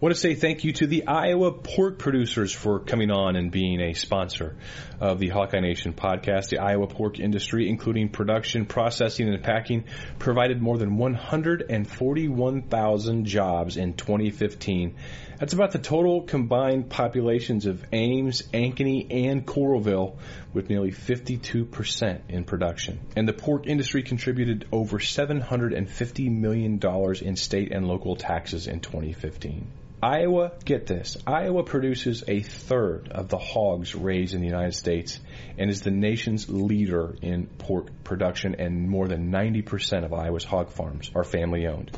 Want 0.00 0.14
to 0.14 0.18
say 0.18 0.34
thank 0.34 0.64
you 0.64 0.72
to 0.72 0.86
the 0.86 1.06
Iowa 1.08 1.52
pork 1.52 1.98
producers 1.98 2.54
for 2.54 2.80
coming 2.80 3.10
on 3.10 3.36
and 3.36 3.50
being 3.50 3.82
a 3.82 3.92
sponsor 3.92 4.56
of 4.98 5.18
the 5.18 5.28
Hawkeye 5.28 5.60
Nation 5.60 5.92
podcast. 5.92 6.48
The 6.48 6.60
Iowa 6.60 6.86
pork 6.86 7.20
industry, 7.20 7.68
including 7.68 8.08
production, 8.08 8.64
processing, 8.64 9.28
and 9.28 9.44
packing, 9.44 9.84
provided 10.18 10.62
more 10.62 10.78
than 10.78 10.96
141,000 10.96 13.26
jobs 13.26 13.76
in 13.76 13.92
2015. 13.92 14.96
That's 15.38 15.52
about 15.52 15.72
the 15.72 15.78
total 15.78 16.22
combined 16.22 16.88
populations 16.88 17.66
of 17.66 17.84
Ames, 17.92 18.40
Ankeny, 18.54 19.06
and 19.10 19.46
Coralville, 19.46 20.16
with 20.54 20.70
nearly 20.70 20.92
52% 20.92 22.20
in 22.30 22.44
production. 22.44 23.00
And 23.16 23.28
the 23.28 23.34
pork 23.34 23.66
industry 23.66 24.02
contributed 24.02 24.66
over 24.72 24.98
$750 24.98 26.34
million 26.34 26.80
in 27.20 27.36
state 27.36 27.70
and 27.70 27.86
local 27.86 28.16
taxes 28.16 28.66
in 28.66 28.80
2015. 28.80 29.70
Iowa, 30.02 30.52
get 30.64 30.86
this, 30.86 31.18
Iowa 31.26 31.62
produces 31.62 32.24
a 32.26 32.40
third 32.40 33.08
of 33.10 33.28
the 33.28 33.36
hogs 33.36 33.94
raised 33.94 34.32
in 34.32 34.40
the 34.40 34.46
United 34.46 34.74
States 34.74 35.20
and 35.58 35.68
is 35.68 35.82
the 35.82 35.90
nation's 35.90 36.48
leader 36.48 37.14
in 37.20 37.46
pork 37.46 37.88
production 38.02 38.54
and 38.58 38.88
more 38.88 39.08
than 39.08 39.30
90% 39.30 40.06
of 40.06 40.14
Iowa's 40.14 40.44
hog 40.44 40.70
farms 40.70 41.10
are 41.14 41.22
family 41.22 41.66
owned. 41.66 41.90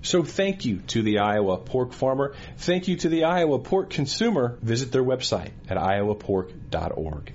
So 0.00 0.22
thank 0.22 0.64
you 0.64 0.78
to 0.88 1.02
the 1.02 1.18
Iowa 1.18 1.58
pork 1.58 1.92
farmer. 1.92 2.34
Thank 2.56 2.88
you 2.88 2.96
to 2.96 3.10
the 3.10 3.24
Iowa 3.24 3.58
pork 3.58 3.90
consumer. 3.90 4.56
Visit 4.62 4.90
their 4.90 5.04
website 5.04 5.50
at 5.68 5.76
iowapork.org. 5.76 7.32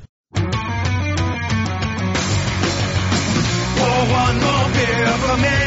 One 4.08 4.40
more 4.42 4.70
beer 4.74 5.08
for 5.22 5.38
me. 5.38 5.60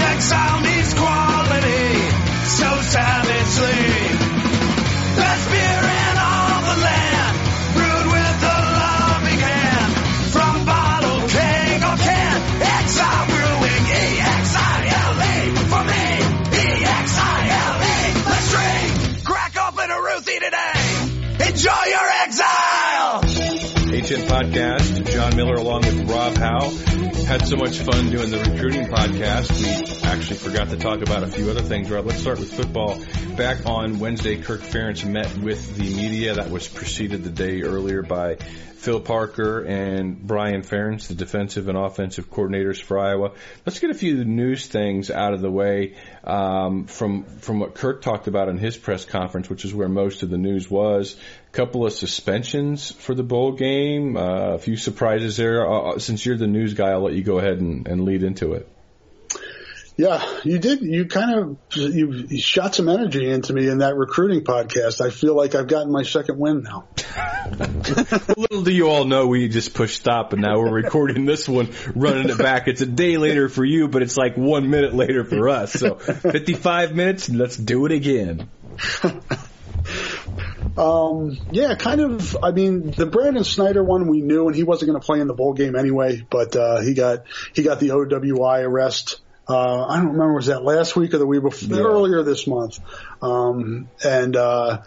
Exile 0.00 0.60
needs 0.60 0.92
quality 0.92 2.17
so 2.48 2.80
savagely. 2.80 4.16
Best 5.16 5.50
beer 5.50 5.97
Had 27.28 27.46
so 27.46 27.56
much 27.56 27.76
fun 27.80 28.08
doing 28.08 28.30
the 28.30 28.38
recruiting 28.38 28.86
podcast. 28.86 29.52
We 29.60 30.08
actually 30.08 30.38
forgot 30.38 30.70
to 30.70 30.78
talk 30.78 31.02
about 31.02 31.22
a 31.22 31.26
few 31.26 31.50
other 31.50 31.60
things, 31.60 31.90
Rob. 31.90 32.06
Let's 32.06 32.22
start 32.22 32.38
with 32.38 32.50
football. 32.50 32.98
Back 33.38 33.66
on 33.66 34.00
Wednesday, 34.00 34.42
Kirk 34.42 34.62
Ferentz 34.62 35.08
met 35.08 35.38
with 35.38 35.76
the 35.76 35.84
media. 35.94 36.34
That 36.34 36.50
was 36.50 36.66
preceded 36.66 37.22
the 37.22 37.30
day 37.30 37.62
earlier 37.62 38.02
by 38.02 38.34
Phil 38.34 39.00
Parker 39.00 39.60
and 39.60 40.20
Brian 40.20 40.62
Ferentz, 40.62 41.06
the 41.06 41.14
defensive 41.14 41.68
and 41.68 41.78
offensive 41.78 42.32
coordinators 42.32 42.82
for 42.82 42.98
Iowa. 42.98 43.34
Let's 43.64 43.78
get 43.78 43.90
a 43.90 43.94
few 43.94 44.24
news 44.24 44.66
things 44.66 45.08
out 45.08 45.34
of 45.34 45.40
the 45.40 45.52
way 45.52 45.94
um, 46.24 46.86
from 46.86 47.26
from 47.38 47.60
what 47.60 47.76
Kirk 47.76 48.02
talked 48.02 48.26
about 48.26 48.48
in 48.48 48.58
his 48.58 48.76
press 48.76 49.04
conference, 49.04 49.48
which 49.48 49.64
is 49.64 49.72
where 49.72 49.88
most 49.88 50.24
of 50.24 50.30
the 50.30 50.36
news 50.36 50.68
was. 50.68 51.14
A 51.46 51.52
couple 51.52 51.86
of 51.86 51.92
suspensions 51.92 52.90
for 52.90 53.14
the 53.14 53.22
bowl 53.22 53.52
game, 53.52 54.16
uh, 54.16 54.54
a 54.54 54.58
few 54.58 54.76
surprises 54.76 55.36
there. 55.36 55.64
Uh, 55.64 56.00
since 56.00 56.26
you're 56.26 56.36
the 56.36 56.48
news 56.48 56.74
guy, 56.74 56.90
I'll 56.90 57.04
let 57.04 57.14
you 57.14 57.22
go 57.22 57.38
ahead 57.38 57.60
and, 57.60 57.86
and 57.86 58.04
lead 58.04 58.24
into 58.24 58.54
it. 58.54 58.68
Yeah, 59.98 60.24
you 60.44 60.60
did. 60.60 60.80
You 60.80 61.06
kind 61.06 61.34
of 61.34 61.76
you 61.76 62.38
shot 62.38 62.76
some 62.76 62.88
energy 62.88 63.28
into 63.28 63.52
me 63.52 63.68
in 63.68 63.78
that 63.78 63.96
recruiting 63.96 64.44
podcast. 64.44 65.04
I 65.04 65.10
feel 65.10 65.34
like 65.34 65.56
I've 65.56 65.66
gotten 65.66 65.90
my 65.90 66.04
second 66.04 66.38
win 66.38 66.62
now. 66.62 66.86
Little 68.36 68.62
do 68.62 68.72
you 68.72 68.88
all 68.88 69.06
know, 69.06 69.26
we 69.26 69.48
just 69.48 69.74
pushed 69.74 69.96
stop, 69.96 70.32
and 70.32 70.40
now 70.40 70.56
we're 70.60 70.70
recording 70.70 71.24
this 71.24 71.48
one, 71.48 71.70
running 71.96 72.28
it 72.30 72.38
back. 72.38 72.68
It's 72.68 72.80
a 72.80 72.86
day 72.86 73.16
later 73.16 73.48
for 73.48 73.64
you, 73.64 73.88
but 73.88 74.02
it's 74.02 74.16
like 74.16 74.36
one 74.36 74.70
minute 74.70 74.94
later 74.94 75.24
for 75.24 75.48
us. 75.48 75.72
So 75.72 75.96
55 75.96 76.94
minutes, 76.94 77.26
and 77.26 77.36
let's 77.36 77.56
do 77.56 77.84
it 77.84 77.90
again. 77.90 78.48
Um, 80.76 81.36
yeah, 81.50 81.74
kind 81.74 82.00
of. 82.00 82.36
I 82.40 82.52
mean, 82.52 82.92
the 82.92 83.06
Brandon 83.06 83.42
Snyder 83.42 83.82
one 83.82 84.06
we 84.06 84.20
knew, 84.20 84.46
and 84.46 84.54
he 84.54 84.62
wasn't 84.62 84.92
going 84.92 85.00
to 85.00 85.04
play 85.04 85.18
in 85.18 85.26
the 85.26 85.34
bowl 85.34 85.52
game 85.52 85.74
anyway. 85.74 86.24
But 86.30 86.54
uh, 86.54 86.82
he 86.82 86.94
got 86.94 87.24
he 87.52 87.64
got 87.64 87.80
the 87.80 87.88
OWI 87.88 88.62
arrest. 88.62 89.20
Uh, 89.48 89.86
I 89.86 89.96
don't 89.96 90.12
remember 90.12 90.34
was 90.34 90.46
that 90.46 90.62
last 90.62 90.94
week 90.96 91.14
or 91.14 91.18
the 91.18 91.26
week 91.26 91.42
before, 91.42 91.76
Yeah. 91.76 91.82
earlier 91.84 92.22
this 92.22 92.46
month. 92.46 92.80
Um, 93.22 93.88
and 94.04 94.36
uh, 94.36 94.82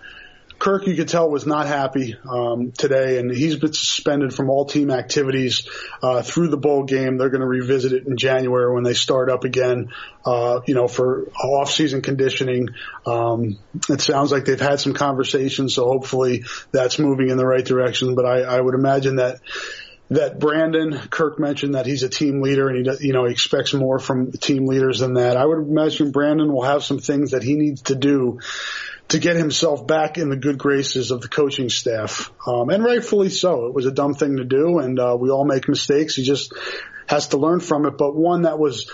Kirk, 0.60 0.86
you 0.86 0.96
could 0.96 1.08
tell, 1.08 1.28
was 1.28 1.48
not 1.48 1.66
happy 1.66 2.16
um, 2.30 2.72
today, 2.72 3.18
and 3.18 3.32
he's 3.32 3.56
been 3.56 3.74
suspended 3.74 4.32
from 4.32 4.52
all 4.52 4.66
team 4.66 4.92
activities 4.92 5.68
uh, 6.04 6.22
through 6.22 6.50
the 6.50 6.58
bowl 6.58 6.84
game. 6.84 7.18
They're 7.18 7.32
going 7.32 7.42
to 7.42 7.48
revisit 7.48 7.94
it 7.94 8.06
in 8.06 8.16
January 8.16 8.72
when 8.72 8.84
they 8.84 8.94
start 8.94 9.32
up 9.32 9.44
again. 9.44 9.90
Uh, 10.24 10.62
you 10.68 10.76
know, 10.76 10.88
for 10.88 11.32
off-season 11.44 12.04
conditioning. 12.04 12.70
Um, 13.08 13.58
it 13.90 14.02
sounds 14.02 14.32
like 14.32 14.46
they've 14.46 14.62
had 14.62 14.80
some 14.80 14.94
conversations, 14.94 15.74
so 15.74 15.88
hopefully 15.88 16.44
that's 16.72 17.00
moving 17.00 17.32
in 17.32 17.38
the 17.38 17.46
right 17.48 17.66
direction. 17.66 18.14
But 18.14 18.28
I, 18.28 18.42
I 18.42 18.62
would 18.62 18.76
imagine 18.76 19.16
that 19.16 19.40
that 20.12 20.40
Brandon 20.40 20.98
Kirk 21.10 21.40
mentioned 21.40 21.76
that 21.76 21.86
he's 21.86 22.04
a 22.04 22.10
team 22.10 22.42
leader 22.42 22.68
and 22.68 22.86
he 22.86 23.08
you 23.08 23.14
know 23.14 23.26
he 23.26 23.32
expects 23.32 23.74
more 23.74 23.98
from 23.98 24.34
team 24.34 24.66
leaders 24.66 25.00
than 25.00 25.14
that. 25.14 25.38
I 25.38 25.46
would 25.46 25.60
imagine 25.60 26.12
Brandon 26.12 26.52
will 26.52 26.64
have 26.64 26.84
some 26.84 27.00
things 27.00 27.32
that 27.32 27.44
he 27.44 27.56
needs 27.56 27.84
to 27.84 27.96
do 27.96 28.40
to 29.08 29.20
get 29.20 29.38
himself 29.38 29.88
back 29.88 30.18
in 30.18 30.30
the 30.30 30.36
good 30.36 30.58
graces 30.58 31.12
of 31.12 31.22
the 31.22 31.30
coaching 31.30 31.70
staff, 31.70 32.32
um, 32.46 32.70
and 32.70 32.84
rightfully 32.84 33.30
so. 33.30 33.68
It 33.68 33.74
was 33.74 33.86
a 33.86 33.92
dumb 33.92 34.14
thing 34.14 34.38
to 34.38 34.44
do, 34.44 34.80
and 34.80 35.00
uh, 35.00 35.18
we 35.20 35.30
all 35.30 35.46
make 35.46 35.68
mistakes. 35.70 36.16
He 36.16 36.24
just 36.24 36.54
has 37.08 37.30
to 37.30 37.38
learn 37.38 37.62
from 37.62 37.86
it. 37.86 37.98
But 37.98 38.14
one 38.14 38.44
that 38.44 38.60
was 38.60 38.92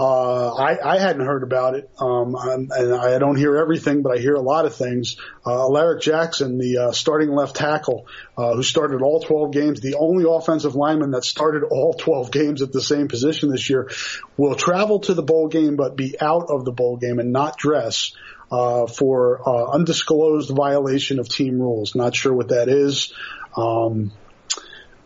uh, 0.00 0.54
I, 0.54 0.94
I 0.94 0.98
hadn't 0.98 1.26
heard 1.26 1.42
about 1.42 1.74
it, 1.74 1.90
um, 1.98 2.36
I'm- 2.36 2.68
and 2.70 2.94
I 2.94 3.18
don't 3.18 3.34
hear 3.34 3.56
everything, 3.56 4.02
but 4.02 4.16
I 4.16 4.20
hear 4.20 4.34
a 4.34 4.40
lot 4.40 4.64
of 4.64 4.76
things. 4.76 5.16
Uh, 5.44 5.50
Alaric 5.62 6.02
Jackson, 6.02 6.56
the 6.58 6.78
uh, 6.78 6.92
starting 6.92 7.30
left 7.30 7.56
tackle, 7.56 8.06
uh, 8.36 8.54
who 8.54 8.62
started 8.62 9.02
all 9.02 9.20
12 9.20 9.50
games, 9.50 9.80
the 9.80 9.96
only 9.96 10.24
offensive 10.28 10.76
lineman 10.76 11.10
that 11.10 11.24
started 11.24 11.64
all 11.64 11.94
12 11.94 12.30
games 12.30 12.62
at 12.62 12.72
the 12.72 12.80
same 12.80 13.08
position 13.08 13.50
this 13.50 13.68
year, 13.68 13.90
will 14.36 14.54
travel 14.54 15.00
to 15.00 15.14
the 15.14 15.22
bowl 15.22 15.48
game 15.48 15.74
but 15.74 15.96
be 15.96 16.14
out 16.20 16.46
of 16.48 16.64
the 16.64 16.72
bowl 16.72 16.96
game 16.96 17.18
and 17.18 17.32
not 17.32 17.58
dress 17.58 18.12
uh, 18.52 18.86
for 18.86 19.40
uh, 19.48 19.72
undisclosed 19.72 20.50
violation 20.54 21.18
of 21.18 21.28
team 21.28 21.60
rules. 21.60 21.96
Not 21.96 22.14
sure 22.14 22.32
what 22.32 22.48
that 22.48 22.68
is. 22.68 23.12
Um, 23.56 24.12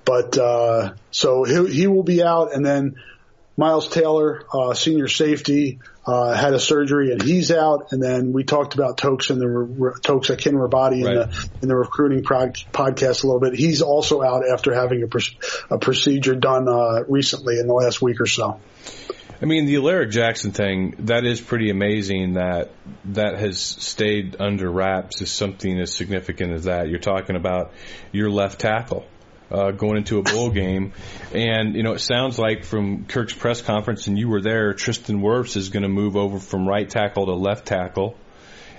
but 0.05 0.37
uh, 0.37 0.95
so 1.11 1.45
he, 1.45 1.73
he 1.73 1.87
will 1.87 2.03
be 2.03 2.23
out, 2.23 2.53
and 2.53 2.67
then 2.67 2.97
Miles 3.57 3.89
Taylor, 3.89 4.45
uh, 4.53 4.73
senior 4.73 5.09
safety, 5.09 5.81
uh, 6.07 6.35
had 6.35 6.55
a 6.55 6.59
surgery 6.59 7.13
and 7.13 7.23
he's 7.23 7.51
out. 7.51 7.93
And 7.93 8.03
then 8.03 8.33
we 8.33 8.45
talked 8.45 8.75
about 8.75 8.97
Toks 8.97 9.31
and 9.31 9.41
the 9.41 9.49
re- 9.49 9.93
Toks 10.03 10.29
Akinribade 10.31 10.95
in 10.95 11.03
the 11.03 11.51
in 11.61 11.69
the 11.69 11.77
recruiting 11.77 12.23
podcast 12.23 13.25
a 13.25 13.27
little 13.27 13.41
bit. 13.41 13.55
He's 13.55 13.83
also 13.83 14.23
out 14.23 14.43
after 14.51 14.75
having 14.75 15.03
a, 15.03 15.07
pr- 15.07 15.19
a 15.71 15.79
procedure 15.79 16.35
done 16.35 16.69
uh, 16.69 17.05
recently 17.09 17.59
in 17.59 17.67
the 17.67 17.75
last 17.75 18.01
week 18.01 18.21
or 18.21 18.27
so. 18.27 18.61
I 19.41 19.45
mean, 19.45 19.67
the 19.67 19.77
Alaric 19.77 20.11
Jackson 20.11 20.53
thing, 20.53 20.95
that 21.01 21.25
is 21.25 21.41
pretty 21.41 21.71
amazing 21.71 22.35
that 22.35 22.71
that 23.07 23.41
has 23.41 23.61
stayed 23.61 24.37
under 24.39 24.71
wraps 24.71 25.21
is 25.21 25.33
something 25.33 25.81
as 25.81 25.93
significant 25.93 26.53
as 26.53 26.65
that. 26.65 26.89
You're 26.89 27.01
talking 27.01 27.35
about 27.35 27.73
your 28.13 28.31
left 28.31 28.61
tackle 28.61 29.05
uh, 29.53 29.71
going 29.73 29.99
into 29.99 30.19
a 30.19 30.23
bowl 30.23 30.51
game. 30.51 30.93
And, 31.33 31.75
you 31.75 31.83
know, 31.83 31.93
it 31.93 32.01
sounds 32.01 32.39
like 32.39 32.65
from 32.65 33.05
Kirk's 33.05 33.35
press 33.35 33.61
conference, 33.61 34.07
and 34.07 34.19
you 34.19 34.29
were 34.29 34.41
there, 34.41 34.73
Tristan 34.73 35.21
Wirfs 35.21 35.57
is 35.57 35.69
going 35.69 35.83
to 35.83 35.89
move 35.89 36.17
over 36.17 36.39
from 36.39 36.67
right 36.67 36.89
tackle 36.89 37.27
to 37.27 37.35
left 37.35 37.67
tackle. 37.67 38.17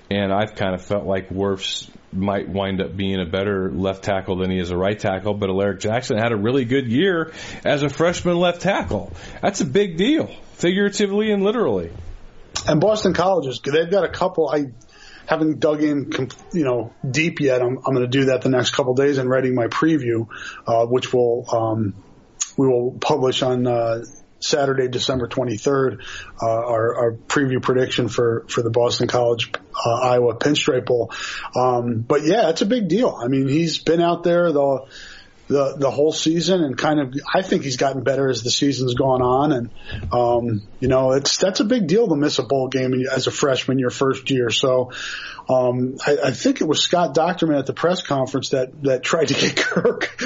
And 0.10 0.34
I've 0.34 0.56
kind 0.56 0.76
of 0.76 0.84
felt 0.84 1.06
like 1.06 1.30
Wirfs 1.30 1.90
might 2.12 2.50
wind 2.50 2.82
up 2.82 2.96
being 2.96 3.20
a 3.20 3.26
better 3.26 3.72
left 3.72 4.04
tackle 4.04 4.38
than 4.38 4.52
he 4.52 4.60
is 4.60 4.70
a 4.70 4.78
right 4.78 5.00
tackle, 5.00 5.34
but 5.34 5.50
Alaric 5.50 5.80
Jackson 5.80 6.18
had 6.18 6.32
a 6.32 6.38
really 6.38 6.66
good 6.66 6.88
year 6.88 7.32
as 7.66 7.84
a 7.84 7.90
freshman 7.90 8.38
left 8.38 8.62
tackle. 8.62 9.14
That's 9.42 9.62
a 9.62 9.66
big 9.66 9.98
deal, 9.98 10.28
figuratively 10.54 11.32
and 11.32 11.44
literally. 11.44 11.92
And 12.68 12.80
Boston 12.80 13.14
Colleges, 13.14 13.60
they've 13.64 13.90
got 13.90 14.04
a 14.04 14.10
couple. 14.10 14.50
I 14.50 14.66
haven't 15.26 15.60
dug 15.60 15.82
in, 15.84 16.12
you 16.54 16.64
know, 16.64 16.94
deep 17.10 17.40
yet. 17.40 17.62
I'm, 17.62 17.78
I'm 17.78 17.94
going 17.94 18.02
to 18.02 18.08
do 18.08 18.26
that 18.26 18.42
the 18.42 18.50
next 18.50 18.72
couple 18.72 18.94
days 18.94 19.18
and 19.18 19.30
writing 19.30 19.56
my 19.56 19.68
preview, 19.68 20.28
uh, 20.68 20.86
which 20.86 21.14
will, 21.14 21.46
um, 21.52 21.94
we 22.58 22.68
will 22.68 22.92
publish 23.00 23.42
on, 23.42 23.66
uh, 23.68 24.04
Saturday, 24.40 24.90
December 24.90 25.28
23rd, 25.28 26.04
uh, 26.42 26.46
our, 26.46 26.96
our 26.96 27.12
preview 27.14 27.62
prediction 27.62 28.10
for, 28.10 28.46
for 28.50 28.62
the 28.62 28.70
Boston 28.70 29.08
College, 29.08 29.52
uh, 29.86 30.02
Iowa 30.02 30.36
Pinstripe 30.36 30.86
Bowl. 30.86 31.14
Um, 31.56 32.02
but 32.02 32.24
yeah, 32.24 32.50
it's 32.50 32.62
a 32.62 32.66
big 32.66 32.90
deal. 32.90 33.18
I 33.18 33.30
mean, 33.30 33.48
he's 33.48 33.78
been 33.78 34.02
out 34.02 34.24
there 34.24 34.52
the, 34.52 34.86
the, 35.48 35.76
the 35.78 35.92
whole 35.92 36.12
season 36.12 36.64
and 36.64 36.78
kind 36.78 37.00
of, 37.00 37.14
I 37.34 37.42
think 37.42 37.64
he's 37.64 37.78
gotten 37.78 38.04
better 38.04 38.30
as 38.30 38.44
the 38.44 38.52
season's 38.52 38.94
gone 38.94 39.22
on. 39.22 39.52
And, 39.52 39.70
um, 40.12 40.62
you 40.80 40.88
know, 40.88 41.12
it's, 41.12 41.38
that's 41.38 41.60
a 41.60 41.66
big 41.66 41.88
deal 41.88 42.08
to 42.08 42.16
miss 42.16 42.40
a 42.40 42.44
bowl 42.44 42.70
game 42.70 42.94
as 43.12 43.28
a 43.28 43.32
freshman 43.32 43.80
your 43.80 43.90
first 43.90 44.30
year. 44.30 44.50
So, 44.50 44.92
um, 45.50 45.98
I, 46.06 46.18
I 46.26 46.32
think 46.32 46.62
it 46.62 46.68
was 46.68 46.82
Scott 46.82 47.14
Dochterman 47.14 47.60
at 47.60 47.66
the 47.66 47.74
press 47.74 48.02
conference 48.02 48.50
that, 48.50 48.82
that 48.84 49.04
tried 49.04 49.28
to 49.28 49.34
get 49.34 49.56
Kirk 49.58 50.18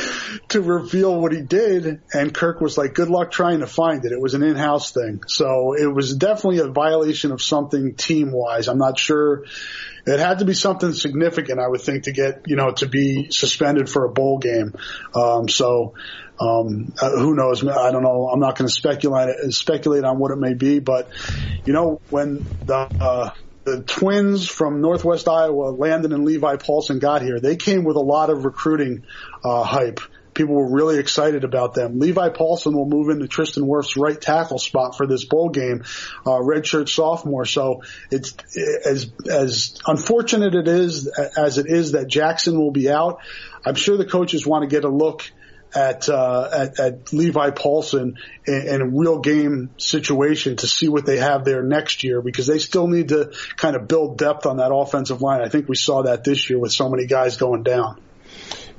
to 0.49 0.61
reveal 0.61 1.19
what 1.19 1.31
he 1.31 1.41
did. 1.41 2.01
And 2.13 2.33
Kirk 2.33 2.61
was 2.61 2.77
like, 2.77 2.93
good 2.93 3.09
luck 3.09 3.31
trying 3.31 3.61
to 3.61 3.67
find 3.67 4.05
it. 4.05 4.11
It 4.11 4.21
was 4.21 4.35
an 4.35 4.43
in-house 4.43 4.91
thing. 4.91 5.23
So 5.27 5.73
it 5.73 5.91
was 5.91 6.15
definitely 6.15 6.59
a 6.59 6.67
violation 6.67 7.31
of 7.31 7.41
something 7.41 7.95
team 7.95 8.31
wise. 8.31 8.67
I'm 8.67 8.77
not 8.77 8.99
sure. 8.99 9.45
It 10.05 10.19
had 10.19 10.39
to 10.39 10.45
be 10.45 10.53
something 10.53 10.93
significant, 10.93 11.59
I 11.59 11.67
would 11.67 11.81
think, 11.81 12.03
to 12.03 12.11
get, 12.11 12.43
you 12.45 12.55
know, 12.55 12.71
to 12.73 12.87
be 12.87 13.31
suspended 13.31 13.89
for 13.89 14.05
a 14.05 14.09
bowl 14.09 14.37
game. 14.37 14.73
Um, 15.15 15.49
so, 15.49 15.95
um, 16.39 16.93
uh, 17.01 17.09
who 17.09 17.35
knows? 17.35 17.67
I 17.67 17.91
don't 17.91 18.03
know. 18.03 18.29
I'm 18.31 18.39
not 18.39 18.55
going 18.57 18.67
to 18.67 18.73
speculate, 18.73 19.51
speculate 19.51 20.03
on 20.03 20.19
what 20.19 20.31
it 20.31 20.37
may 20.37 20.53
be, 20.53 20.79
but, 20.79 21.09
you 21.65 21.73
know, 21.73 21.99
when 22.09 22.45
the, 22.63 22.75
uh, 22.75 23.31
the 23.67 23.83
twins 23.83 24.47
from 24.47 24.79
Northwest 24.79 25.27
Iowa, 25.27 25.73
Landan 25.73 26.13
and 26.13 26.23
Levi 26.23 26.55
Paulsen 26.55 27.01
got 27.01 27.21
here, 27.21 27.41
they 27.41 27.57
came 27.57 27.83
with 27.83 27.97
a 27.97 28.01
lot 28.01 28.29
of 28.29 28.45
recruiting 28.45 29.03
uh, 29.43 29.63
hype. 29.63 29.99
People 30.33 30.55
were 30.55 30.71
really 30.71 30.99
excited 30.99 31.43
about 31.43 31.73
them. 31.73 31.99
Levi 31.99 32.29
Paulsen 32.29 32.73
will 32.73 32.85
move 32.87 33.09
into 33.09 33.27
Tristan 33.27 33.63
Wirfs' 33.63 33.97
right 33.97 34.19
tackle 34.21 34.57
spot 34.57 34.95
for 34.95 35.05
this 35.05 35.25
bowl 35.25 35.49
game, 35.49 35.83
uh, 36.25 36.39
redshirt 36.39 36.87
sophomore. 36.87 37.43
So 37.43 37.81
it's 38.09 38.37
as 38.85 39.11
as 39.29 39.77
unfortunate 39.85 40.55
it 40.55 40.67
is 40.69 41.07
as 41.07 41.57
it 41.57 41.65
is 41.67 41.91
that 41.91 42.07
Jackson 42.07 42.57
will 42.57 42.71
be 42.71 42.89
out. 42.89 43.19
I'm 43.65 43.75
sure 43.75 43.97
the 43.97 44.05
coaches 44.05 44.47
want 44.47 44.61
to 44.61 44.73
get 44.73 44.85
a 44.85 44.89
look 44.89 45.29
at, 45.75 46.09
uh, 46.09 46.49
at, 46.51 46.79
at 46.79 47.13
Levi 47.13 47.51
Paulsen 47.51 48.15
in, 48.45 48.67
in, 48.67 48.81
a 48.81 48.87
real 48.87 49.19
game 49.19 49.69
situation 49.77 50.55
to 50.57 50.67
see 50.67 50.87
what 50.87 51.05
they 51.05 51.17
have 51.17 51.45
there 51.45 51.61
next 51.61 52.03
year 52.03 52.21
because 52.21 52.47
they 52.47 52.59
still 52.59 52.87
need 52.87 53.09
to 53.09 53.33
kind 53.55 53.75
of 53.75 53.87
build 53.87 54.17
depth 54.17 54.45
on 54.45 54.57
that 54.57 54.73
offensive 54.73 55.21
line. 55.21 55.41
I 55.41 55.49
think 55.49 55.67
we 55.67 55.75
saw 55.75 56.03
that 56.03 56.23
this 56.23 56.49
year 56.49 56.59
with 56.59 56.71
so 56.71 56.89
many 56.89 57.05
guys 57.05 57.37
going 57.37 57.63
down. 57.63 58.01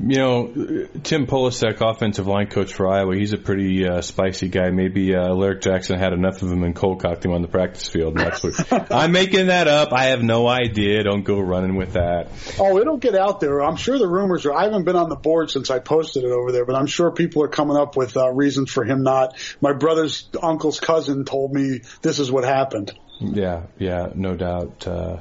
You 0.00 0.19
know, 0.19 0.87
Tim 1.03 1.27
Polasek, 1.27 1.81
offensive 1.81 2.29
line 2.29 2.47
coach 2.47 2.73
for 2.73 2.87
Iowa, 2.87 3.17
he's 3.17 3.33
a 3.33 3.39
pretty 3.39 3.87
uh, 3.87 4.00
spicy 4.00 4.49
guy. 4.49 4.71
Maybe 4.71 5.15
uh, 5.15 5.55
Jackson 5.55 5.99
had 5.99 6.12
enough 6.12 6.41
of 6.43 6.53
him 6.53 6.62
and 6.62 6.75
cold 6.75 7.03
cocked 7.03 7.25
him 7.25 7.33
on 7.33 7.43
the 7.43 7.49
practice 7.49 7.89
field. 7.89 8.17
And 8.17 8.27
that's 8.27 8.43
what 8.43 8.93
I'm 8.93 9.11
making 9.11 9.49
that 9.49 9.67
up. 9.67 9.93
I 9.93 10.06
have 10.06 10.23
no 10.23 10.47
idea. 10.47 11.03
Don't 11.03 11.25
go 11.25 11.41
running 11.41 11.75
with 11.75 11.95
that. 11.95 12.29
Oh, 12.61 12.79
it'll 12.79 12.97
get 12.97 13.17
out 13.17 13.41
there. 13.41 13.61
I'm 13.61 13.75
sure 13.75 13.99
the 13.99 14.09
rumors 14.09 14.47
are. 14.47 14.55
I 14.55 14.65
haven't 14.65 14.85
been 14.85 14.97
on 14.97 15.09
the 15.09 15.17
board 15.17 15.50
since 15.50 15.69
I 15.69 15.81
posted 15.81 16.23
it 16.23 16.31
over 16.31 16.53
there, 16.53 16.65
but 16.65 16.77
I'm 16.77 16.87
sure 16.87 17.11
people 17.11 17.43
are 17.43 17.49
coming 17.49 17.77
up 17.77 17.97
with 17.97 18.17
uh, 18.17 18.31
reasons 18.31 18.71
for 18.71 18.85
him 18.85 19.03
not. 19.03 19.37
My 19.61 19.73
brother's 19.73 20.29
uncle's 20.41 20.79
cousin 20.79 21.25
told 21.25 21.53
me 21.53 21.81
this 22.03 22.21
is 22.21 22.31
what 22.31 22.45
happened. 22.45 22.93
Yeah, 23.20 23.62
yeah, 23.79 24.09
no 24.15 24.37
doubt. 24.37 24.87
Uh, 24.87 25.19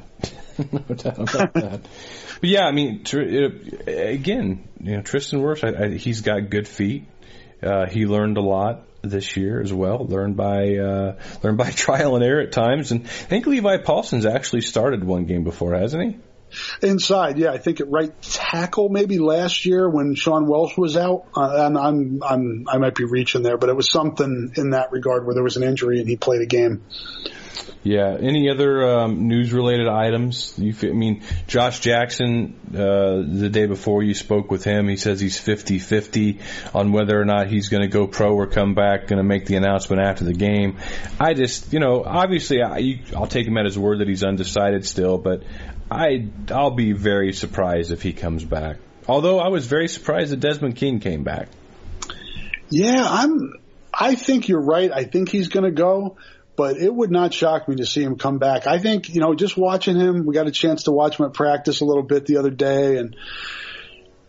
no 0.72 0.80
doubt 0.96 1.18
about 1.18 1.54
that. 1.54 1.82
But 2.40 2.50
yeah, 2.50 2.66
I 2.66 2.72
mean, 2.72 3.02
it, 3.12 3.88
again, 3.88 4.68
you 4.80 4.98
know, 4.98 5.02
Tristan 5.02 5.40
Wirfs, 5.40 5.64
I, 5.64 5.86
I, 5.86 5.90
he's 5.98 6.22
got 6.22 6.50
good 6.50 6.68
feet. 6.68 7.06
Uh, 7.62 7.88
he 7.88 8.06
learned 8.06 8.38
a 8.38 8.42
lot 8.42 8.84
this 9.02 9.36
year 9.36 9.62
as 9.62 9.74
well. 9.74 10.06
Learned 10.06 10.38
by 10.38 10.76
uh, 10.78 11.20
learned 11.42 11.58
by 11.58 11.72
trial 11.76 12.16
and 12.16 12.24
error 12.24 12.42
at 12.42 12.52
times, 12.52 12.92
and 12.92 13.06
I 13.06 13.08
think 13.08 13.48
Levi 13.48 13.78
Paulsen's 13.78 14.26
actually 14.26 14.62
started 14.62 15.04
one 15.04 15.26
game 15.26 15.44
before, 15.44 15.74
hasn't 15.76 16.04
he? 16.04 16.20
Inside, 16.82 17.38
yeah, 17.38 17.52
I 17.52 17.58
think 17.58 17.82
at 17.82 17.90
right 17.90 18.12
tackle 18.22 18.90
maybe 18.90 19.20
last 19.20 19.66
year 19.66 19.90
when 19.90 20.16
Sean 20.16 20.48
Welsh 20.48 20.78
was 20.78 20.96
out, 20.96 21.26
uh, 21.36 21.66
and 21.66 21.78
I'm 21.78 22.24
I'm 22.24 22.66
I 22.68 22.78
might 22.78 22.96
be 22.96 23.04
reaching 23.04 23.44
there, 23.44 23.58
but 23.58 23.70
it 23.70 23.76
was 23.76 23.90
something 23.90 24.54
in 24.56 24.72
that 24.72 24.92
regard 24.92 25.26
where 25.26 25.34
there 25.34 25.44
was 25.44 25.58
an 25.58 25.64
injury 25.64 26.00
and 26.00 26.08
he 26.08 26.16
played 26.16 26.42
a 26.42 26.46
game. 26.46 26.84
Yeah. 27.88 28.18
Any 28.20 28.50
other 28.50 28.86
um, 28.86 29.28
news 29.28 29.54
related 29.54 29.88
items? 29.88 30.54
You, 30.58 30.76
I 30.84 30.94
mean, 30.94 31.24
Josh 31.48 31.80
Jackson, 31.80 32.60
uh, 32.74 33.24
the 33.26 33.50
day 33.50 33.66
before 33.66 34.04
you 34.04 34.14
spoke 34.14 34.52
with 34.52 34.64
him, 34.66 34.90
he 34.90 34.98
says 34.98 35.22
he's 35.22 35.40
50-50 35.40 36.42
on 36.76 36.92
whether 36.92 37.20
or 37.20 37.24
not 37.24 37.48
he's 37.48 37.70
going 37.70 37.84
to 37.84 37.88
go 37.88 38.06
pro 38.06 38.34
or 38.34 38.48
come 38.48 38.74
back, 38.74 39.08
going 39.08 39.18
to 39.18 39.24
make 39.24 39.46
the 39.46 39.56
announcement 39.56 40.02
after 40.02 40.26
the 40.26 40.34
game. 40.34 40.78
I 41.18 41.34
just, 41.34 41.72
you 41.72 41.80
know, 41.80 42.04
obviously 42.06 42.62
I, 42.62 42.78
you, 42.80 43.00
I'll 43.16 43.28
take 43.28 43.48
him 43.48 43.58
at 43.58 43.66
his 43.66 43.80
word 43.80 44.00
that 44.00 44.08
he's 44.10 44.24
undecided 44.24 44.86
still, 44.86 45.18
but 45.18 45.44
I, 45.90 46.28
I'll 46.52 46.72
be 46.72 46.92
very 46.92 47.34
surprised 47.34 47.92
if 47.92 48.02
he 48.02 48.14
comes 48.14 48.44
back. 48.44 48.78
Although 49.08 49.40
I 49.40 49.48
was 49.48 49.66
very 49.66 49.88
surprised 49.88 50.32
that 50.32 50.40
Desmond 50.40 50.76
King 50.76 51.00
came 51.00 51.24
back. 51.24 51.48
Yeah, 52.70 53.06
I'm, 53.08 53.54
I 53.94 54.16
think 54.16 54.50
you're 54.50 54.62
right. 54.62 54.92
I 54.92 55.06
think 55.06 55.30
he's 55.30 55.48
going 55.48 55.64
to 55.64 55.72
go 55.72 56.18
but 56.58 56.78
it 56.78 56.94
would 56.94 57.12
not 57.12 57.34
shock 57.34 57.70
me 57.70 57.76
to 57.76 57.86
see 57.86 58.02
him 58.02 58.18
come 58.18 58.40
back. 58.40 58.66
I 58.66 58.80
think, 58.80 59.10
you 59.10 59.22
know, 59.22 59.36
just 59.36 59.56
watching 59.56 59.96
him, 59.96 60.26
we 60.26 60.34
got 60.34 60.48
a 60.48 60.52
chance 60.52 60.84
to 60.84 60.92
watch 60.92 61.20
him 61.20 61.28
at 61.28 61.34
practice 61.34 61.82
a 61.82 61.86
little 61.86 62.04
bit 62.04 62.26
the 62.26 62.38
other 62.38 62.50
day 62.50 62.98
and 62.98 63.16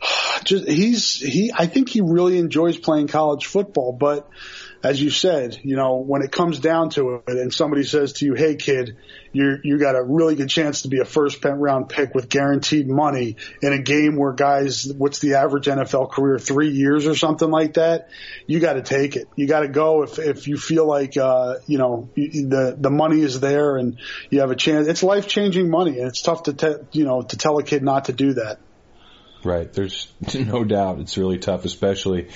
just 0.45 0.69
he's 0.69 1.15
he 1.19 1.51
I 1.57 1.67
think 1.67 1.89
he 1.89 2.03
really 2.03 2.39
enjoys 2.39 2.77
playing 2.77 3.09
college 3.09 3.47
football, 3.47 3.93
but 3.93 4.29
as 4.83 5.03
you 5.03 5.11
said, 5.11 5.59
you 5.65 5.75
know, 5.75 5.97
when 5.97 6.23
it 6.23 6.31
comes 6.31 6.61
down 6.61 6.91
to 6.91 7.23
it 7.27 7.37
and 7.37 7.53
somebody 7.53 7.83
says 7.83 8.13
to 8.15 8.25
you, 8.25 8.35
Hey 8.35 8.55
kid, 8.55 8.97
you 9.33 9.59
you 9.65 9.79
got 9.79 9.97
a 9.97 10.03
really 10.03 10.37
good 10.37 10.49
chance 10.49 10.83
to 10.83 10.89
be 10.89 11.01
a 11.01 11.05
first 11.05 11.45
round 11.45 11.89
pick 11.89 12.15
with 12.15 12.29
guaranteed 12.29 12.89
money 12.89 13.37
in 13.61 13.73
a 13.73 13.83
game 13.83 14.17
where 14.17 14.33
guys, 14.33 14.91
what's 14.97 15.19
the 15.19 15.35
average 15.35 15.67
NFL 15.67 16.11
career? 16.13 16.39
Three 16.39 16.71
years 16.71 17.07
or 17.07 17.17
something 17.17 17.51
like 17.51 17.75
that. 17.75 18.11
You 18.47 18.61
got 18.61 18.75
to 18.75 18.83
take 18.83 19.17
it. 19.17 19.29
You 19.35 19.49
got 19.49 19.61
to 19.61 19.69
go 19.69 20.05
if, 20.05 20.19
if 20.19 20.47
you 20.47 20.57
feel 20.57 20.87
like, 20.87 21.17
uh, 21.17 21.57
you 21.67 21.79
know, 21.79 22.09
the, 22.15 22.77
the 22.79 22.91
money 22.91 23.21
is 23.21 23.41
there 23.41 23.77
and 23.77 23.99
you 24.31 24.41
have 24.41 24.51
a 24.51 24.57
chance. 24.57 24.87
It's 24.87 25.03
life 25.03 25.27
changing 25.27 25.71
money 25.71 25.99
and 25.99 26.09
it's 26.09 26.23
tough 26.23 26.45
to, 26.45 26.53
te- 26.53 26.85
you 26.93 27.05
know, 27.05 27.23
to 27.23 27.37
tell 27.37 27.59
a 27.59 27.65
kid 27.65 27.83
not 27.83 28.07
to 28.07 28.13
do 28.13 28.35
that. 28.35 28.61
Right. 29.49 29.73
There's 29.73 30.13
no 30.35 30.63
doubt 30.63 30.99
it's 31.01 31.17
really 31.17 31.39
tough, 31.39 31.65
especially 31.65 32.29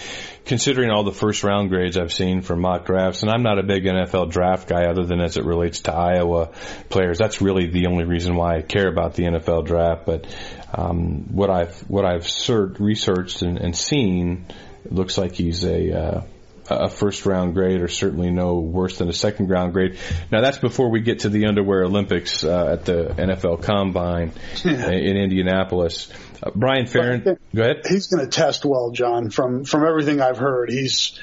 considering 0.47 0.90
all 0.90 1.04
the 1.04 1.12
first 1.12 1.45
round 1.45 1.69
grades 1.69 1.99
I've 1.99 2.11
seen 2.11 2.40
from 2.40 2.62
mock 2.62 2.87
drafts. 2.87 3.23
And 3.23 3.31
I'm 3.31 3.42
not 3.42 3.59
a 3.59 3.62
big 3.62 3.85
NFL 3.85 4.31
draft 4.31 4.66
guy 4.66 4.87
other 4.87 5.04
than 5.04 5.21
as 5.21 5.37
it 5.37 5.45
relates 5.45 5.83
to 5.83 5.92
Iowa 5.92 6.52
players. 6.88 7.19
That's 7.19 7.42
really 7.42 7.66
the 7.66 7.88
only 7.88 8.04
reason 8.04 8.35
why 8.35 8.57
I 8.57 8.62
care 8.62 8.88
about 8.88 9.12
the 9.12 9.25
NFL 9.25 9.66
draft. 9.66 10.07
But, 10.07 10.26
um, 10.73 11.35
what 11.35 11.50
I've, 11.50 11.78
what 11.81 12.07
I've 12.07 12.23
cert- 12.23 12.81
researched 12.81 13.42
and, 13.42 13.59
and 13.59 13.76
seen 13.76 14.47
looks 14.90 15.19
like 15.19 15.35
he's 15.35 15.64
a, 15.64 15.92
uh, 15.92 16.23
a 16.69 16.88
first 16.88 17.26
round 17.26 17.54
grade 17.54 17.81
or 17.81 17.88
certainly 17.88 18.31
no 18.31 18.61
worse 18.61 18.99
than 18.99 19.09
a 19.09 19.12
second 19.12 19.49
round 19.49 19.73
grade. 19.73 19.99
Now 20.31 20.40
that's 20.40 20.59
before 20.59 20.90
we 20.90 21.00
get 21.00 21.21
to 21.21 21.28
the 21.28 21.47
underwear 21.47 21.85
Olympics 21.85 22.45
uh, 22.45 22.73
at 22.73 22.85
the 22.85 23.14
NFL 23.16 23.62
Combine 23.62 24.33
in 24.64 25.16
Indianapolis. 25.16 26.12
Uh, 26.42 26.50
Brian 26.54 26.87
Ferentz, 26.87 27.38
go 27.54 27.62
ahead. 27.62 27.83
He's 27.88 28.09
going 28.09 28.25
to 28.25 28.31
test 28.31 28.64
well, 28.64 28.90
John. 28.90 29.31
From 29.31 29.64
from 29.64 29.87
everything 29.87 30.21
I've 30.21 30.38
heard, 30.38 30.71
he's 30.71 31.19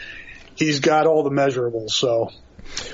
he's 0.55 0.79
got 0.79 1.07
all 1.07 1.23
the 1.23 1.31
measurables. 1.31 1.91
So. 1.91 2.29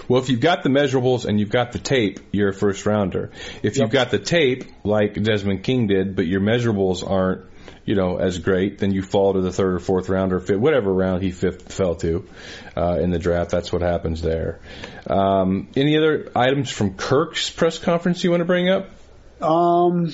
Well, 0.08 0.22
if 0.22 0.30
you've 0.30 0.40
got 0.40 0.64
the 0.64 0.70
measurables 0.70 1.25
and 1.25 1.38
you've 1.38 1.50
got 1.50 1.74
the 1.74 1.80
tape, 1.80 2.22
you're 2.32 2.50
a 2.50 2.54
first 2.54 2.86
rounder. 2.86 3.32
If 3.62 3.78
you've 3.78 3.90
got 3.90 4.10
the 4.10 4.20
tape, 4.20 4.64
like 4.86 5.22
Desmond 5.22 5.64
King 5.64 5.88
did, 5.88 6.16
but 6.16 6.25
your 6.25 6.40
measurables 6.40 7.06
aren't, 7.06 7.42
you 7.86 7.96
know, 7.96 8.18
as 8.18 8.39
great, 8.39 8.80
then 8.80 8.92
you 8.92 9.01
fall 9.01 9.34
to 9.34 9.42
the 9.42 9.51
third 9.51 9.75
or 9.75 9.80
fourth 9.80 10.10
round 10.10 10.34
or 10.34 10.39
fifth, 10.39 10.58
whatever 10.58 10.92
round 10.92 11.22
he 11.22 11.32
fifth, 11.32 11.72
fell 11.72 11.96
to 11.96 12.27
uh, 12.75 12.98
in 13.00 13.12
the 13.12 13.20
draft. 13.20 13.51
That's 13.51 13.72
what 13.72 13.82
happens 13.82 14.22
there. 14.22 14.60
Um, 15.08 15.70
any 15.75 15.98
other 15.98 16.32
items 16.36 16.72
from 16.72 16.96
Kirk's 16.96 17.50
press 17.50 17.77
conference 17.77 18.24
you 18.24 18.32
want 18.32 18.42
to 18.42 18.46
bring 18.46 18.70
up? 18.70 18.89
Um, 19.42 20.12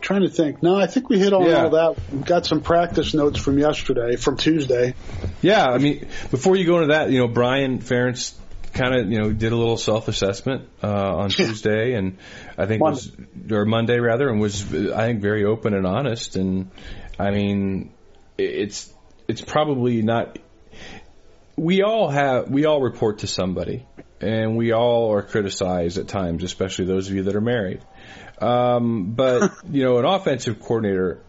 trying 0.00 0.22
to 0.22 0.28
think. 0.28 0.62
No, 0.62 0.76
I 0.76 0.86
think 0.86 1.10
we 1.10 1.18
hit 1.18 1.32
on 1.32 1.44
yeah. 1.44 1.64
all 1.64 1.70
that. 1.70 1.96
We've 2.10 2.24
got 2.24 2.46
some 2.46 2.62
practice 2.62 3.12
notes 3.12 3.38
from 3.38 3.58
yesterday, 3.58 4.16
from 4.16 4.36
Tuesday. 4.36 4.94
Yeah, 5.42 5.66
I 5.66 5.78
mean, 5.78 6.08
before 6.30 6.56
you 6.56 6.64
go 6.64 6.76
into 6.76 6.94
that, 6.94 7.10
you 7.10 7.18
know, 7.18 7.28
Brian 7.28 7.80
Ferentz 7.80 8.34
kind 8.72 8.94
of, 8.94 9.10
you 9.10 9.18
know, 9.18 9.32
did 9.32 9.52
a 9.52 9.56
little 9.56 9.76
self-assessment 9.76 10.68
uh, 10.82 11.16
on 11.16 11.30
Tuesday, 11.30 11.94
and 11.94 12.18
I 12.56 12.66
think 12.66 12.80
Monday. 12.80 13.10
was 13.48 13.52
or 13.52 13.64
Monday 13.64 13.98
rather, 13.98 14.28
and 14.28 14.40
was 14.40 14.62
I 14.72 15.06
think 15.06 15.20
very 15.20 15.44
open 15.44 15.74
and 15.74 15.86
honest. 15.86 16.36
And 16.36 16.70
I 17.18 17.30
mean, 17.30 17.92
it's 18.38 18.92
it's 19.28 19.40
probably 19.40 20.02
not. 20.02 20.38
We 21.56 21.82
all 21.82 22.08
have 22.08 22.50
we 22.50 22.64
all 22.64 22.80
report 22.80 23.18
to 23.18 23.26
somebody, 23.26 23.86
and 24.20 24.56
we 24.56 24.72
all 24.72 25.12
are 25.12 25.22
criticized 25.22 25.98
at 25.98 26.08
times, 26.08 26.42
especially 26.42 26.86
those 26.86 27.08
of 27.08 27.14
you 27.14 27.24
that 27.24 27.36
are 27.36 27.42
married. 27.42 27.82
Um, 28.40 29.12
but 29.12 29.52
you 29.70 29.84
know, 29.84 29.98
an 29.98 30.04
offensive 30.04 30.60
coordinator, 30.60 31.22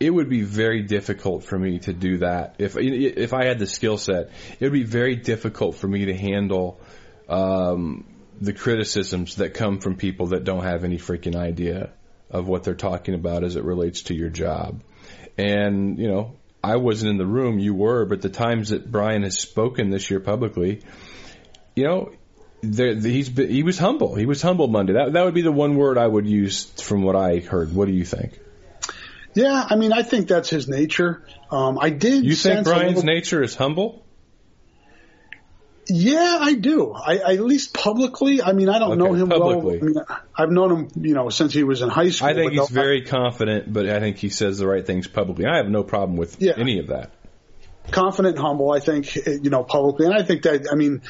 it 0.00 0.08
would 0.08 0.30
be 0.30 0.40
very 0.40 0.82
difficult 0.82 1.44
for 1.44 1.58
me 1.58 1.78
to 1.80 1.92
do 1.92 2.18
that. 2.18 2.56
If 2.58 2.76
if 2.78 3.34
I 3.34 3.44
had 3.44 3.58
the 3.58 3.66
skill 3.66 3.98
set, 3.98 4.30
it 4.58 4.64
would 4.64 4.72
be 4.72 4.82
very 4.82 5.14
difficult 5.14 5.76
for 5.76 5.86
me 5.86 6.06
to 6.06 6.16
handle 6.16 6.80
um, 7.28 8.06
the 8.40 8.54
criticisms 8.54 9.36
that 9.36 9.52
come 9.52 9.78
from 9.78 9.96
people 9.96 10.28
that 10.28 10.44
don't 10.44 10.64
have 10.64 10.84
any 10.84 10.96
freaking 10.96 11.36
idea 11.36 11.90
of 12.30 12.48
what 12.48 12.64
they're 12.64 12.74
talking 12.74 13.14
about 13.14 13.44
as 13.44 13.56
it 13.56 13.64
relates 13.64 14.02
to 14.04 14.14
your 14.14 14.30
job. 14.30 14.80
And 15.36 15.98
you 15.98 16.08
know, 16.08 16.36
I 16.64 16.76
wasn't 16.76 17.10
in 17.10 17.18
the 17.18 17.26
room, 17.26 17.58
you 17.58 17.74
were, 17.74 18.06
but 18.06 18.22
the 18.22 18.30
times 18.30 18.70
that 18.70 18.90
Brian 18.90 19.22
has 19.22 19.38
spoken 19.38 19.90
this 19.90 20.10
year 20.10 20.20
publicly, 20.20 20.82
you 21.76 21.84
know, 21.84 22.12
there, 22.62 22.94
he's 22.94 23.28
he 23.28 23.62
was 23.62 23.78
humble. 23.78 24.14
He 24.14 24.24
was 24.24 24.40
humble 24.40 24.66
Monday. 24.66 24.94
That 24.94 25.12
that 25.12 25.24
would 25.26 25.34
be 25.34 25.42
the 25.42 25.52
one 25.52 25.76
word 25.76 25.98
I 25.98 26.06
would 26.06 26.26
use 26.26 26.64
from 26.64 27.02
what 27.02 27.16
I 27.16 27.40
heard. 27.40 27.74
What 27.74 27.86
do 27.86 27.92
you 27.92 28.06
think? 28.06 28.38
Yeah, 29.34 29.64
I 29.68 29.76
mean, 29.76 29.92
I 29.92 30.02
think 30.02 30.28
that's 30.28 30.50
his 30.50 30.68
nature. 30.68 31.22
Um, 31.50 31.78
I 31.80 31.90
did. 31.90 32.24
You 32.24 32.34
think 32.34 32.64
Brian's 32.64 32.96
little, 32.96 33.02
nature 33.04 33.42
is 33.42 33.54
humble? 33.54 34.04
Yeah, 35.88 36.38
I 36.40 36.54
do. 36.54 36.92
I, 36.92 37.18
I 37.18 37.32
at 37.34 37.40
least 37.40 37.74
publicly. 37.74 38.42
I 38.42 38.52
mean, 38.52 38.68
I 38.68 38.78
don't 38.78 38.92
Okay, 38.92 38.98
know 38.98 39.12
him 39.14 39.28
publicly. 39.28 39.78
well. 39.78 40.04
I 40.08 40.14
mean, 40.14 40.22
I've 40.36 40.50
known 40.50 40.70
him, 40.70 41.04
you 41.04 41.14
know, 41.14 41.30
since 41.30 41.52
he 41.52 41.64
was 41.64 41.80
in 41.82 41.88
high 41.88 42.10
school. 42.10 42.28
I 42.28 42.34
think 42.34 42.52
he's 42.52 42.58
no- 42.58 42.66
very 42.66 43.02
confident, 43.02 43.72
but 43.72 43.88
I 43.88 43.98
think 43.98 44.18
he 44.18 44.28
says 44.28 44.58
the 44.58 44.68
right 44.68 44.86
things 44.86 45.08
publicly. 45.08 45.46
I 45.46 45.56
have 45.56 45.68
no 45.68 45.82
problem 45.82 46.16
with 46.16 46.40
Yeah. 46.40 46.52
any 46.56 46.78
of 46.78 46.88
that. 46.88 47.10
confident 47.90 48.36
and 48.36 48.44
humble. 48.46 48.70
I 48.70 48.78
think, 48.78 49.16
eh, 49.16 49.38
you 49.42 49.50
know, 49.50 49.64
publicly, 49.64 50.06
and 50.06 50.14
I 50.14 50.22
think 50.22 50.42
that. 50.42 50.68
I 50.70 50.76
mean, 50.76 51.02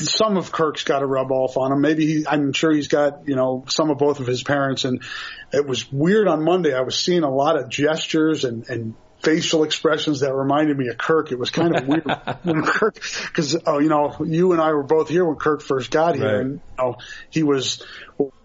some 0.00 0.36
of 0.36 0.50
Kirk's 0.52 0.84
got 0.84 1.00
to 1.00 1.06
rub 1.06 1.30
off 1.30 1.56
on 1.56 1.72
him. 1.72 1.80
Maybe 1.80 2.06
he, 2.06 2.26
I'm 2.26 2.52
sure 2.52 2.72
he's 2.72 2.88
got, 2.88 3.28
you 3.28 3.36
know, 3.36 3.64
some 3.68 3.90
of 3.90 3.98
both 3.98 4.20
of 4.20 4.26
his 4.26 4.42
parents. 4.42 4.84
And 4.84 5.02
it 5.52 5.66
was 5.66 5.90
weird 5.90 6.26
on 6.28 6.42
Monday. 6.42 6.74
I 6.74 6.80
was 6.80 6.98
seeing 6.98 7.22
a 7.22 7.30
lot 7.30 7.56
of 7.56 7.68
gestures 7.68 8.44
and, 8.44 8.68
and 8.68 8.94
facial 9.22 9.64
expressions 9.64 10.20
that 10.20 10.34
reminded 10.34 10.76
me 10.76 10.88
of 10.88 10.98
Kirk. 10.98 11.32
It 11.32 11.38
was 11.38 11.50
kind 11.50 11.76
of 11.76 11.86
weird 11.86 12.04
when 12.42 12.62
Kirk, 12.62 13.00
cause, 13.32 13.56
oh, 13.66 13.78
you 13.78 13.88
know, 13.88 14.16
you 14.24 14.52
and 14.52 14.60
I 14.60 14.72
were 14.72 14.82
both 14.82 15.08
here 15.08 15.24
when 15.24 15.36
Kirk 15.36 15.62
first 15.62 15.90
got 15.90 16.16
here 16.16 16.24
Right. 16.26 16.40
and, 16.40 16.52
you 16.54 16.60
know, 16.78 16.96
he 17.30 17.42
was, 17.42 17.82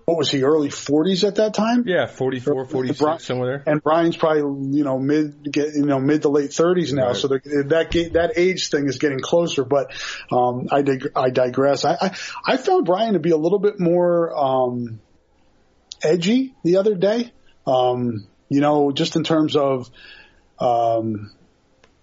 what 0.06 0.18
was 0.18 0.30
he, 0.32 0.44
early 0.44 0.70
40s 0.70 1.26
at 1.28 1.36
that 1.36 1.54
time? 1.54 1.84
Yeah, 1.88 2.08
44, 2.08 2.66
46, 2.66 3.00
Bri- 3.00 3.20
somewhere 3.20 3.58
there. 3.64 3.74
And 3.74 3.82
Brian's 3.84 4.18
probably 4.18 4.78
you 4.78 4.84
know 4.84 4.98
mid 5.00 5.52
get 5.52 5.74
you 5.76 5.86
know 5.86 6.00
mid 6.00 6.24
to 6.24 6.30
late 6.30 6.50
30s 6.52 6.94
now, 6.94 7.08
Right. 7.08 7.16
so 7.16 7.28
the, 7.28 7.40
that 7.70 7.92
that 8.14 8.34
age 8.38 8.70
thing 8.70 8.88
is 8.88 8.98
getting 8.98 9.20
closer. 9.20 9.64
But 9.64 9.94
um, 10.32 10.68
I 10.72 10.82
dig- 10.82 11.12
I 11.16 11.30
digress. 11.30 11.86
I, 11.86 11.94
I 11.94 12.16
I 12.46 12.58
found 12.58 12.86
Brian 12.86 13.14
to 13.14 13.20
be 13.20 13.32
a 13.32 13.38
little 13.38 13.60
bit 13.60 13.80
more 13.80 14.36
um, 14.38 15.00
edgy 16.04 16.54
the 16.64 16.78
other 16.78 16.96
day. 16.96 17.32
Um, 17.68 18.28
you 18.50 18.60
know, 18.62 18.92
just 18.92 19.16
in 19.16 19.24
terms 19.24 19.56
of 19.56 19.90
um, 20.60 21.32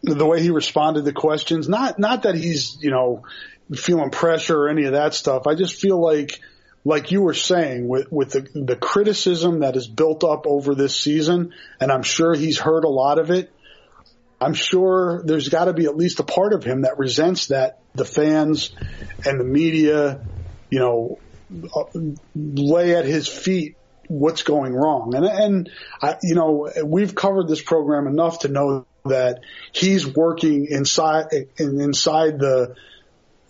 the 0.02 0.24
way 0.26 0.40
he 0.42 0.50
responded 0.50 1.04
to 1.04 1.12
questions. 1.12 1.68
Not 1.68 1.98
not 1.98 2.22
that 2.22 2.34
he's 2.34 2.78
you 2.80 2.90
know 2.90 3.24
feeling 3.74 4.10
pressure 4.10 4.56
or 4.62 4.68
any 4.68 4.84
of 4.84 4.92
that 4.92 5.14
stuff. 5.14 5.46
I 5.46 5.54
just 5.54 5.80
feel 5.80 6.00
like 6.00 6.40
like 6.84 7.10
you 7.10 7.22
were 7.22 7.34
saying 7.34 7.88
with 7.88 8.10
with 8.10 8.30
the 8.30 8.46
the 8.54 8.76
criticism 8.76 9.60
that 9.60 9.76
is 9.76 9.86
built 9.86 10.24
up 10.24 10.46
over 10.46 10.74
this 10.74 10.96
season, 10.98 11.52
and 11.80 11.90
I'm 11.90 12.02
sure 12.02 12.34
he's 12.34 12.58
heard 12.58 12.84
a 12.84 12.88
lot 12.88 13.18
of 13.18 13.30
it. 13.30 13.52
I'm 14.40 14.54
sure 14.54 15.22
there's 15.24 15.48
got 15.48 15.64
to 15.64 15.72
be 15.72 15.86
at 15.86 15.96
least 15.96 16.20
a 16.20 16.24
part 16.24 16.52
of 16.52 16.62
him 16.62 16.82
that 16.82 16.98
resents 16.98 17.48
that 17.48 17.80
the 17.94 18.04
fans 18.04 18.70
and 19.26 19.40
the 19.40 19.44
media, 19.44 20.24
you 20.70 20.78
know, 20.78 21.18
uh, 21.74 21.84
lay 22.34 22.94
at 22.94 23.04
his 23.04 23.26
feet 23.26 23.76
what's 24.06 24.42
going 24.42 24.72
wrong. 24.72 25.14
And 25.14 25.26
and 25.26 25.70
I, 26.00 26.16
you 26.22 26.34
know, 26.34 26.70
we've 26.84 27.14
covered 27.14 27.48
this 27.48 27.62
program 27.62 28.06
enough 28.06 28.40
to 28.40 28.48
know 28.48 28.86
that 29.04 29.40
he's 29.72 30.06
working 30.06 30.66
inside 30.70 31.26
inside 31.58 32.38
the 32.38 32.74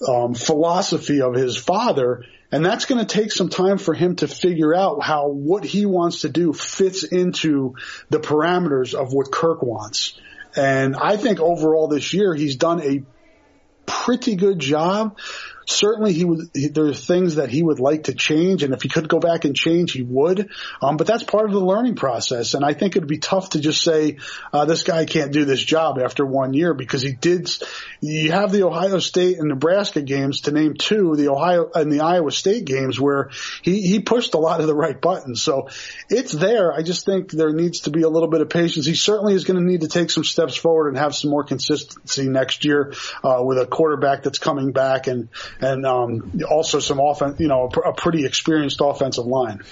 um, 0.06 0.35
philosophy 0.35 1.20
of 1.23 1.35
his 1.35 1.56
father, 1.56 2.25
and 2.50 2.64
that's 2.64 2.87
going 2.87 3.05
to 3.05 3.07
take 3.07 3.31
some 3.31 3.49
time 3.49 3.78
for 3.78 3.93
him 3.93 4.17
to 4.17 4.28
figure 4.28 4.75
out 4.75 5.02
how 5.02 5.28
what 5.28 5.64
he 5.64 5.85
wants 5.85 6.23
to 6.23 6.28
do 6.28 6.52
fits 6.52 7.05
into 7.05 7.75
the 8.09 8.19
parameters 8.19 8.95
of 8.95 9.12
what 9.12 9.31
Kirk 9.31 9.62
wants. 9.62 10.19
And 10.57 10.97
I 10.97 11.17
think 11.17 11.40
overall 11.40 11.88
this 11.88 12.14
year 12.14 12.35
he's 12.35 12.57
done 12.57 12.81
a 12.81 13.02
pretty 13.85 14.37
good 14.37 14.59
job. 14.59 15.19
Certainly, 15.70 16.14
he 16.14 16.25
would. 16.25 16.50
He, 16.54 16.68
there's 16.68 17.06
things 17.06 17.34
that 17.34 17.50
he 17.50 17.62
would 17.62 17.78
like 17.78 18.04
to 18.04 18.14
change, 18.14 18.62
and 18.62 18.72
if 18.72 18.80
he 18.80 18.88
could 18.88 19.06
go 19.06 19.18
back 19.18 19.44
and 19.44 19.54
change, 19.54 19.92
he 19.92 20.00
would. 20.02 20.50
Um, 20.80 20.96
but 20.96 21.06
that's 21.06 21.25
part 21.25 21.44
of 21.44 21.52
the 21.52 21.60
learning 21.60 21.94
process, 21.94 22.54
and 22.54 22.64
I 22.64 22.72
think 22.72 22.96
it'd 22.96 23.06
be 23.06 23.18
tough 23.18 23.50
to 23.50 23.60
just 23.60 23.82
say 23.82 24.16
uh, 24.50 24.64
this 24.64 24.82
guy 24.82 25.04
can't 25.04 25.30
do 25.30 25.44
this 25.44 25.62
job 25.62 25.98
after 25.98 26.25
one 26.25 26.54
year 26.54 26.72
because 26.72 27.02
he 27.02 27.12
did. 27.12 27.50
You 28.00 28.32
have 28.32 28.50
the 28.50 28.62
Ohio 28.62 28.98
State 28.98 29.37
and 29.38 29.48
Nebraska 29.48 30.00
games 30.00 30.40
to 30.42 30.52
name 30.52 30.72
two, 30.72 31.16
the 31.16 31.28
Ohio 31.28 31.70
and 31.75 31.92
the 31.92 32.00
Iowa 32.00 32.30
State 32.30 32.64
games 32.64 32.98
where 32.98 33.28
he 33.60 33.82
he 33.82 34.00
pushed 34.00 34.32
a 34.32 34.38
lot 34.38 34.62
of 34.62 34.68
the 34.68 34.75
right 34.75 34.98
buttons. 34.98 35.42
So 35.42 35.68
it's 36.08 36.32
there. 36.32 36.72
I 36.72 36.80
just 36.80 37.04
think 37.04 37.30
there 37.30 37.52
needs 37.52 37.80
to 37.80 37.90
be 37.90 38.02
a 38.02 38.08
little 38.08 38.30
bit 38.30 38.40
of 38.40 38.48
patience. 38.48 38.87
He 38.87 38.94
certainly 38.94 39.34
is 39.34 39.44
going 39.44 39.58
to 39.58 39.64
need 39.64 39.82
to 39.82 39.88
take 39.88 40.10
some 40.10 40.25
steps 40.25 40.56
forward 40.56 40.88
and 40.88 40.96
have 40.96 41.14
some 41.14 41.30
more 41.30 41.44
consistency 41.44 42.26
next 42.26 42.64
year 42.64 42.94
uh, 43.22 43.42
with 43.44 43.58
a 43.58 43.66
quarterback 43.66 44.22
that's 44.22 44.38
coming 44.38 44.72
back 44.72 45.08
and 45.08 45.28
and 45.60 45.84
um, 45.86 46.40
also 46.48 46.78
some 46.78 47.00
offense, 47.00 47.40
you 47.40 47.48
know, 47.48 47.64
a, 47.64 47.70
pr- 47.70 47.80
a 47.80 47.92
pretty 47.92 48.24
experienced 48.24 48.80
offensive 48.82 49.26
line. 49.26 49.62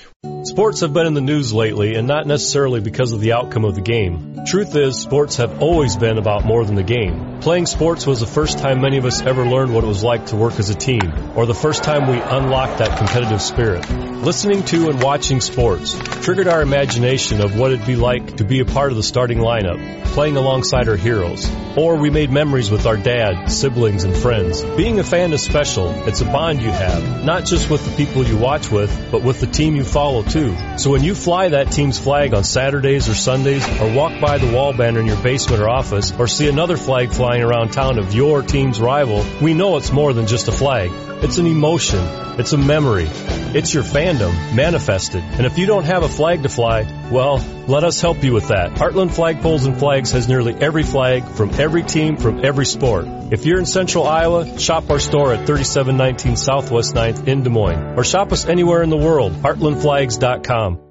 Sports 0.45 0.81
have 0.81 0.93
been 0.93 1.07
in 1.07 1.15
the 1.15 1.21
news 1.21 1.53
lately, 1.53 1.95
and 1.95 2.09
not 2.09 2.27
necessarily 2.27 2.81
because 2.81 3.13
of 3.13 3.21
the 3.21 3.33
outcome 3.33 3.65
of 3.65 3.75
the 3.75 3.81
game. 3.81 4.45
Truth 4.47 4.75
is, 4.77 4.99
sports 5.01 5.37
have 5.37 5.63
always 5.63 5.97
been 5.97 6.19
about 6.19 6.45
more 6.45 6.65
than 6.65 6.75
the 6.75 6.83
game. 6.83 7.41
Playing 7.41 7.67
sports 7.67 8.07
was 8.07 8.21
the 8.21 8.27
first 8.27 8.59
time 8.59 8.81
many 8.81 8.97
of 8.97 9.05
us 9.05 9.23
ever 9.23 9.47
learned 9.47 9.73
what 9.73 9.85
it 9.85 9.87
was 9.87 10.03
like 10.03 10.27
to 10.27 10.37
work 10.37 10.59
as 10.59 10.71
a 10.71 10.75
team, 10.75 11.37
or 11.37 11.47
the 11.47 11.55
first 11.55 11.85
time 11.85 12.09
we 12.09 12.21
unlocked 12.21 12.79
that 12.79 12.99
competitive 12.99 13.41
spirit. 13.41 13.89
Listening 13.91 14.65
to 14.65 14.89
and 14.89 15.03
watching 15.03 15.41
sports 15.41 15.95
triggered 16.23 16.49
our 16.49 16.63
imagination 16.63 17.41
of 17.41 17.59
what 17.59 17.73
it'd 17.73 17.87
be 17.87 17.97
like 17.97 18.39
to 18.39 18.45
be 18.45 18.61
a 18.61 18.65
part 18.65 18.91
of 18.91 18.97
the 18.97 19.03
starting 19.03 19.39
lineup, 19.39 20.05
playing 20.07 20.37
alongside 20.37 20.89
our 20.89 20.97
heroes. 20.97 21.49
Or 21.77 21.97
we 21.97 22.11
made 22.11 22.31
memories 22.31 22.71
with 22.71 22.87
our 22.87 22.97
dad, 22.97 23.49
siblings, 23.51 24.05
and 24.05 24.17
friends. 24.17 24.65
Being 24.77 24.99
a 24.99 25.05
fan 25.05 25.33
is 25.33 25.47
special. 25.77 26.09
It's 26.09 26.21
a 26.21 26.25
bond 26.25 26.61
you 26.63 26.71
have, 26.71 27.25
not 27.25 27.45
just 27.45 27.71
with 27.71 27.85
the 27.85 27.97
people 27.97 28.25
you 28.25 28.37
watch 28.37 28.71
with, 28.71 28.91
but 29.11 29.23
with 29.23 29.41
the 29.41 29.47
team 29.47 29.77
you 29.77 29.85
follow 29.85 30.23
too. 30.23 30.57
So 30.79 30.91
when 30.91 31.05
you 31.05 31.15
fly 31.15 31.49
that 31.49 31.73
team's 31.73 31.99
flag 31.99 32.35
on 32.35 32.45
Saturdays 32.45 33.09
or 33.09 33.15
Sundays, 33.15 33.67
or 33.81 33.93
walk 33.93 34.21
by 34.21 34.39
the 34.39 34.53
wall 34.53 34.73
banner 34.73 35.01
in 35.01 35.07
your 35.07 35.23
basement 35.23 35.63
or 35.63 35.69
office, 35.69 36.13
or 36.19 36.29
see 36.29 36.49
another 36.49 36.77
flag 36.77 37.13
flying 37.13 37.43
around 37.43 37.73
town 37.73 37.99
of 37.99 38.15
your 38.15 38.43
team's 38.43 38.81
rival, 38.81 39.25
we 39.43 39.55
know 39.55 39.77
it's 39.77 39.93
more 39.93 40.13
than 40.13 40.27
just 40.27 40.49
a 40.49 40.53
flag. 40.53 40.91
It's 41.23 41.39
an 41.39 41.47
emotion. 41.47 42.01
It's 42.39 42.53
a 42.53 42.59
memory. 42.59 43.09
It's 43.09 43.73
your 43.73 43.83
fandom 43.83 44.55
manifested. 44.55 45.23
And 45.23 45.47
if 45.47 45.57
you 45.57 45.67
don't 45.67 45.85
have 45.85 46.03
a 46.03 46.09
flag 46.09 46.43
to 46.43 46.49
fly, 46.49 46.83
well, 47.11 47.39
let 47.67 47.85
us 47.85 48.01
help 48.01 48.23
you 48.23 48.33
with 48.35 48.49
that. 48.49 48.73
Heartland 48.73 49.11
Flagpoles 49.11 49.67
and 49.67 49.79
Flags 49.79 50.11
has 50.13 50.29
nearly 50.29 50.55
every 50.55 50.83
flag 50.83 51.25
from 51.25 51.51
every 51.55 51.83
team 51.83 52.17
from 52.17 52.45
every 52.45 52.67
sport. 52.67 53.07
If 53.31 53.47
you're 53.47 53.59
in 53.59 53.67
central 53.67 54.07
Iowa, 54.07 54.59
shop 54.59 54.91
our 54.91 55.01
store 55.01 55.33
at 55.33 55.47
3719 55.47 56.37
Southwest 56.37 56.95
9th 56.95 57.27
in 57.27 57.43
Des 57.43 57.51
Moines. 57.51 57.99
Or 57.99 58.05
shop 58.05 58.33
us 58.33 58.45
anywhere 58.47 58.83
in 58.83 58.91
the 58.91 58.97
world. 58.97 59.33
HeartlandFlags.com. 59.33 60.86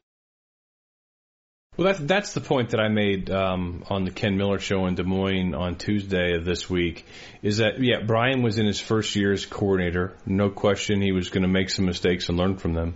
Well, 1.78 1.88
that's 1.88 2.00
that's 2.00 2.34
the 2.34 2.40
point 2.40 2.70
that 2.70 2.80
I 2.80 2.88
made 2.88 3.30
um, 3.30 3.84
on 3.90 4.06
the 4.06 4.12
Ken 4.12 4.38
Miller 4.38 4.60
show 4.60 4.86
in 4.86 4.96
Des 4.96 5.04
Moines 5.04 5.54
on 5.54 5.76
Tuesday 5.76 6.36
of 6.36 6.46
this 6.46 6.70
week. 6.70 7.06
Is 7.44 7.58
that 7.58 7.82
yeah, 7.82 7.98
Brian 8.06 8.44
was 8.44 8.58
in 8.58 8.66
his 8.66 8.80
first 8.80 9.14
year 9.16 9.34
as 9.34 9.46
coordinator. 9.46 10.16
No 10.26 10.50
question, 10.50 11.02
he 11.02 11.12
was 11.12 11.30
going 11.30 11.42
to 11.42 11.50
make 11.50 11.70
some 11.70 11.86
mistakes 11.86 12.30
and 12.30 12.38
learn 12.38 12.56
from 12.56 12.74
them. 12.74 12.96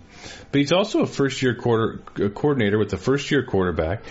But 0.50 0.62
he's 0.62 0.72
also 0.72 1.00
a 1.02 1.06
first 1.06 1.42
year 1.42 1.54
quarter 1.54 2.00
uh, 2.16 2.30
coordinator 2.30 2.78
with 2.78 2.88
the 2.88 2.96
first 2.96 3.30
year 3.30 3.44
quarterback. 3.44 4.02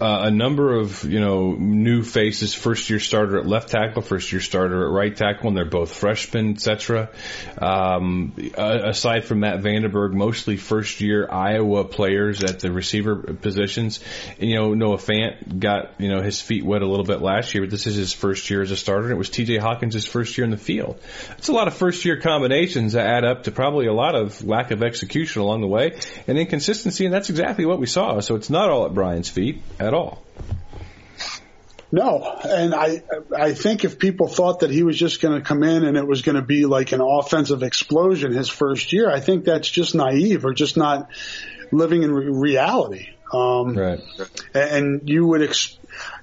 Uh, 0.00 0.20
a 0.22 0.30
number 0.30 0.78
of 0.78 1.02
you 1.02 1.18
know 1.18 1.52
new 1.52 2.04
faces. 2.04 2.54
First 2.54 2.90
year 2.90 3.00
starter 3.00 3.38
at 3.38 3.46
left 3.46 3.70
tackle, 3.70 4.02
first 4.02 4.30
year 4.30 4.40
starter 4.40 4.86
at 4.86 4.92
right 4.92 5.16
tackle, 5.16 5.48
and 5.48 5.56
they're 5.56 5.64
both 5.64 5.92
freshmen, 5.92 6.52
etc. 6.52 7.10
Um, 7.58 8.34
aside 8.56 9.24
from 9.24 9.40
Matt 9.40 9.62
VandeBerg, 9.62 10.12
mostly 10.12 10.56
first 10.56 11.00
year 11.00 11.28
Iowa 11.28 11.84
players 11.84 12.44
at 12.44 12.60
the 12.60 12.70
receiver 12.70 13.16
positions. 13.16 13.98
And, 14.38 14.50
you 14.50 14.56
know, 14.56 14.74
Noah 14.74 14.98
Fant 14.98 15.58
got, 15.58 16.00
you 16.00 16.08
know, 16.08 16.22
his 16.22 16.40
feet 16.40 16.64
wet 16.64 16.82
a 16.82 16.86
little 16.86 17.04
bit 17.04 17.20
last 17.20 17.54
year, 17.54 17.62
but 17.62 17.70
this 17.70 17.86
is 17.86 17.96
his 17.96 18.12
first 18.12 18.48
year 18.50 18.62
as 18.62 18.70
a 18.70 18.76
starter, 18.76 19.04
and 19.04 19.12
it 19.12 19.18
was 19.18 19.30
TJ 19.30 19.60
Hockenson's 19.60 20.06
first 20.06 20.36
year 20.36 20.44
in 20.44 20.50
the 20.50 20.56
field. 20.56 21.00
It's 21.38 21.48
a 21.48 21.52
lot 21.52 21.68
of 21.68 21.74
first 21.74 22.04
year 22.04 22.20
combinations 22.20 22.92
that 22.92 23.06
add 23.06 23.24
up 23.24 23.44
to 23.44 23.50
probably 23.50 23.86
a 23.86 23.92
lot 23.92 24.14
of 24.14 24.44
lack 24.44 24.70
of 24.70 24.82
execution 24.82 25.42
along 25.42 25.60
the 25.60 25.68
way 25.68 25.98
and 26.26 26.38
inconsistency, 26.38 27.04
and 27.04 27.14
that's 27.14 27.30
exactly 27.30 27.66
what 27.66 27.78
we 27.78 27.86
saw. 27.86 28.20
So 28.20 28.36
it's 28.36 28.50
not 28.50 28.70
all 28.70 28.86
at 28.86 28.94
Brian's 28.94 29.28
feet 29.28 29.62
at 29.78 29.94
all. 29.94 30.22
No, 31.94 32.38
and 32.42 32.74
I 32.74 33.02
I 33.36 33.52
think 33.52 33.84
if 33.84 33.98
people 33.98 34.26
thought 34.26 34.60
that 34.60 34.70
he 34.70 34.82
was 34.82 34.96
just 34.96 35.20
going 35.20 35.38
to 35.38 35.46
come 35.46 35.62
in 35.62 35.84
and 35.84 35.98
it 35.98 36.06
was 36.06 36.22
going 36.22 36.36
to 36.36 36.42
be 36.42 36.64
like 36.64 36.92
an 36.92 37.02
offensive 37.02 37.62
explosion 37.62 38.32
his 38.32 38.48
first 38.48 38.94
year, 38.94 39.10
I 39.10 39.20
think 39.20 39.44
that's 39.44 39.68
just 39.68 39.94
naive 39.94 40.46
or 40.46 40.54
just 40.54 40.78
not 40.78 41.10
living 41.70 42.02
in 42.02 42.10
re- 42.10 42.28
reality. 42.30 43.10
Um, 43.32 43.76
Right. 43.76 44.00
and 44.54 45.08
you 45.08 45.26
would 45.26 45.42
ex- 45.42 45.78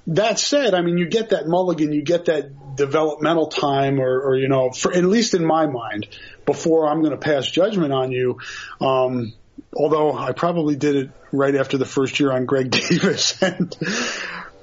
that 0.07 0.39
said, 0.39 0.73
I 0.73 0.81
mean, 0.81 0.97
you 0.97 1.07
get 1.07 1.29
that 1.29 1.47
mulligan, 1.47 1.91
you 1.91 2.01
get 2.01 2.25
that 2.25 2.75
developmental 2.75 3.47
time, 3.47 3.99
or, 3.99 4.21
or 4.21 4.37
you 4.37 4.47
know, 4.47 4.71
for 4.71 4.93
at 4.93 5.03
least 5.03 5.33
in 5.33 5.45
my 5.45 5.67
mind, 5.67 6.07
before 6.45 6.87
I'm 6.87 6.99
going 7.01 7.11
to 7.11 7.17
pass 7.17 7.49
judgment 7.49 7.93
on 7.93 8.11
you. 8.11 8.39
Um, 8.81 9.33
although 9.75 10.17
I 10.17 10.31
probably 10.31 10.75
did 10.75 10.95
it 10.95 11.11
right 11.31 11.55
after 11.55 11.77
the 11.77 11.85
first 11.85 12.19
year 12.19 12.31
on 12.31 12.45
Greg 12.45 12.71
Davis, 12.89 13.41
and 13.43 13.75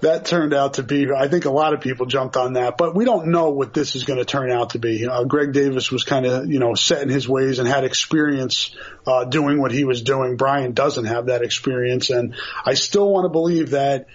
that 0.01 0.27
turned 0.27 0.53
out 0.53 0.75
to 0.75 0.83
be. 0.83 1.11
I 1.11 1.29
think 1.29 1.47
a 1.47 1.51
lot 1.51 1.73
of 1.73 1.81
people 1.81 2.07
jumped 2.07 2.37
on 2.37 2.55
that, 2.55 2.77
but 2.77 2.95
we 2.95 3.05
don't 3.05 3.29
know 3.29 3.51
what 3.51 3.73
this 3.73 3.97
is 3.97 4.05
going 4.05 4.19
to 4.19 4.25
turn 4.25 4.51
out 4.51 4.71
to 4.71 4.79
be. 4.79 5.07
Uh, 5.07 5.25
Greg 5.25 5.53
Davis 5.53 5.91
was 5.91 6.05
kind 6.05 6.27
of 6.27 6.51
you 6.51 6.59
know 6.59 6.75
set 6.75 7.03
in 7.03 7.09
his 7.09 7.29
ways 7.29 7.59
and 7.59 7.67
had 7.67 7.85
experience 7.85 8.75
uh, 9.07 9.25
doing 9.25 9.61
what 9.61 9.73
he 9.73 9.85
was 9.85 10.03
doing. 10.03 10.37
Brian 10.37 10.73
doesn't 10.73 11.07
have 11.07 11.27
that 11.27 11.43
experience, 11.43 12.11
and 12.11 12.35
I 12.65 12.75
still 12.75 13.11
want 13.11 13.25
to 13.25 13.31
believe 13.31 13.71
that 13.71 14.07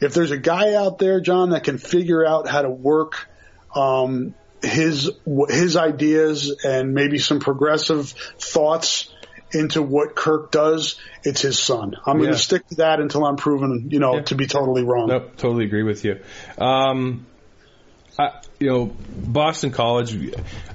if 0.00 0.14
there's 0.14 0.30
a 0.30 0.38
guy 0.38 0.74
out 0.74 0.98
there, 0.98 1.20
John, 1.20 1.50
that 1.50 1.64
can 1.64 1.78
figure 1.78 2.24
out 2.24 2.46
how 2.46 2.62
to 2.62 2.70
work 2.70 3.28
um, 3.74 4.34
his 4.62 5.10
his 5.48 5.76
ideas 5.76 6.54
and 6.64 6.92
maybe 6.92 7.18
some 7.18 7.40
progressive 7.40 8.10
thoughts 8.10 9.12
into 9.52 9.82
what 9.82 10.14
Kirk 10.14 10.50
does, 10.50 10.98
it's 11.22 11.42
his 11.42 11.58
son. 11.58 11.96
I'm 12.06 12.18
going 12.18 12.30
to 12.30 12.38
stick 12.38 12.66
to 12.68 12.74
that 12.76 13.00
until 13.00 13.24
I'm 13.24 13.36
proven, 13.36 13.88
you 13.90 13.98
know, 13.98 14.16
Yeah. 14.16 14.22
to 14.22 14.34
be 14.34 14.46
totally 14.46 14.84
wrong. 14.84 15.08
Nope, 15.08 15.36
totally 15.36 15.64
agree 15.64 15.82
with 15.82 16.04
you. 16.04 16.20
Um, 16.58 17.26
I, 18.20 18.42
you 18.58 18.68
know, 18.68 18.86
Boston 18.86 19.70
College. 19.70 20.14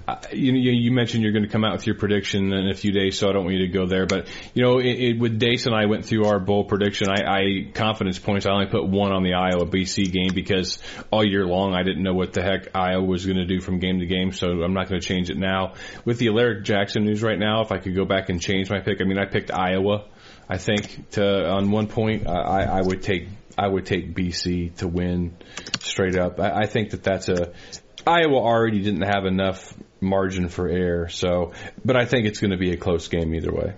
I- 0.07 0.17
You 0.33 0.53
you, 0.53 0.91
mentioned 0.91 1.23
you're 1.23 1.31
going 1.31 1.43
to 1.45 1.49
come 1.49 1.63
out 1.63 1.73
with 1.73 1.85
your 1.87 1.95
prediction 1.95 2.53
in 2.53 2.69
a 2.69 2.73
few 2.73 2.91
days, 2.91 3.17
so 3.19 3.29
I 3.29 3.33
don't 3.33 3.43
want 3.43 3.55
you 3.55 3.67
to 3.67 3.73
go 3.73 3.85
there. 3.85 4.05
But 4.05 4.27
you 4.53 4.63
know, 4.63 4.79
it, 4.79 4.85
it, 4.85 5.19
with 5.19 5.39
Dace 5.39 5.65
and 5.65 5.75
I 5.75 5.85
went 5.85 6.05
through 6.05 6.25
our 6.25 6.39
bowl 6.39 6.63
prediction. 6.63 7.07
I, 7.09 7.21
I 7.23 7.71
confidence 7.73 8.17
points. 8.19 8.45
I 8.45 8.51
only 8.51 8.67
put 8.67 8.87
one 8.87 9.11
on 9.11 9.23
the 9.23 9.33
Iowa 9.33 9.65
BC 9.65 10.11
game 10.11 10.33
because 10.33 10.79
all 11.11 11.23
year 11.25 11.45
long 11.45 11.73
I 11.75 11.83
didn't 11.83 12.03
know 12.03 12.13
what 12.13 12.33
the 12.33 12.41
heck 12.41 12.75
Iowa 12.75 13.03
was 13.03 13.25
going 13.25 13.37
to 13.37 13.45
do 13.45 13.59
from 13.61 13.79
game 13.79 13.99
to 13.99 14.05
game. 14.05 14.31
So 14.31 14.47
I'm 14.63 14.73
not 14.73 14.89
going 14.89 14.99
to 15.01 15.07
change 15.07 15.29
it 15.29 15.37
now. 15.37 15.73
With 16.03 16.17
the 16.19 16.27
Alaric 16.29 16.63
Jackson 16.65 17.03
news 17.05 17.21
right 17.23 17.39
now, 17.39 17.61
if 17.61 17.71
I 17.71 17.77
could 17.77 17.95
go 17.95 18.05
back 18.05 18.29
and 18.29 18.41
change 18.41 18.69
my 18.69 18.79
pick, 18.79 19.01
I 19.01 19.03
mean, 19.05 19.19
I 19.19 19.25
picked 19.25 19.51
Iowa. 19.51 20.05
I 20.47 20.57
think 20.57 21.09
to 21.11 21.47
on 21.49 21.71
one 21.71 21.87
point, 21.87 22.27
I, 22.27 22.63
I 22.63 22.81
would 22.81 23.01
take 23.01 23.27
I 23.57 23.67
would 23.67 23.85
take 23.85 24.15
BC 24.15 24.77
to 24.77 24.87
win 24.87 25.37
straight 25.79 26.17
up. 26.17 26.39
I, 26.39 26.61
I 26.61 26.65
think 26.65 26.91
that 26.91 27.03
that's 27.03 27.29
a 27.29 27.53
Iowa 28.07 28.35
already 28.35 28.81
didn't 28.81 29.01
have 29.01 29.25
enough 29.25 29.73
margin 29.99 30.49
for 30.49 30.67
error, 30.67 31.09
so 31.09 31.53
but 31.83 31.95
I 31.95 32.05
think 32.05 32.27
it's 32.27 32.39
going 32.39 32.51
to 32.51 32.57
be 32.57 32.71
a 32.71 32.77
close 32.77 33.07
game 33.07 33.33
either 33.33 33.51
way. 33.51 33.73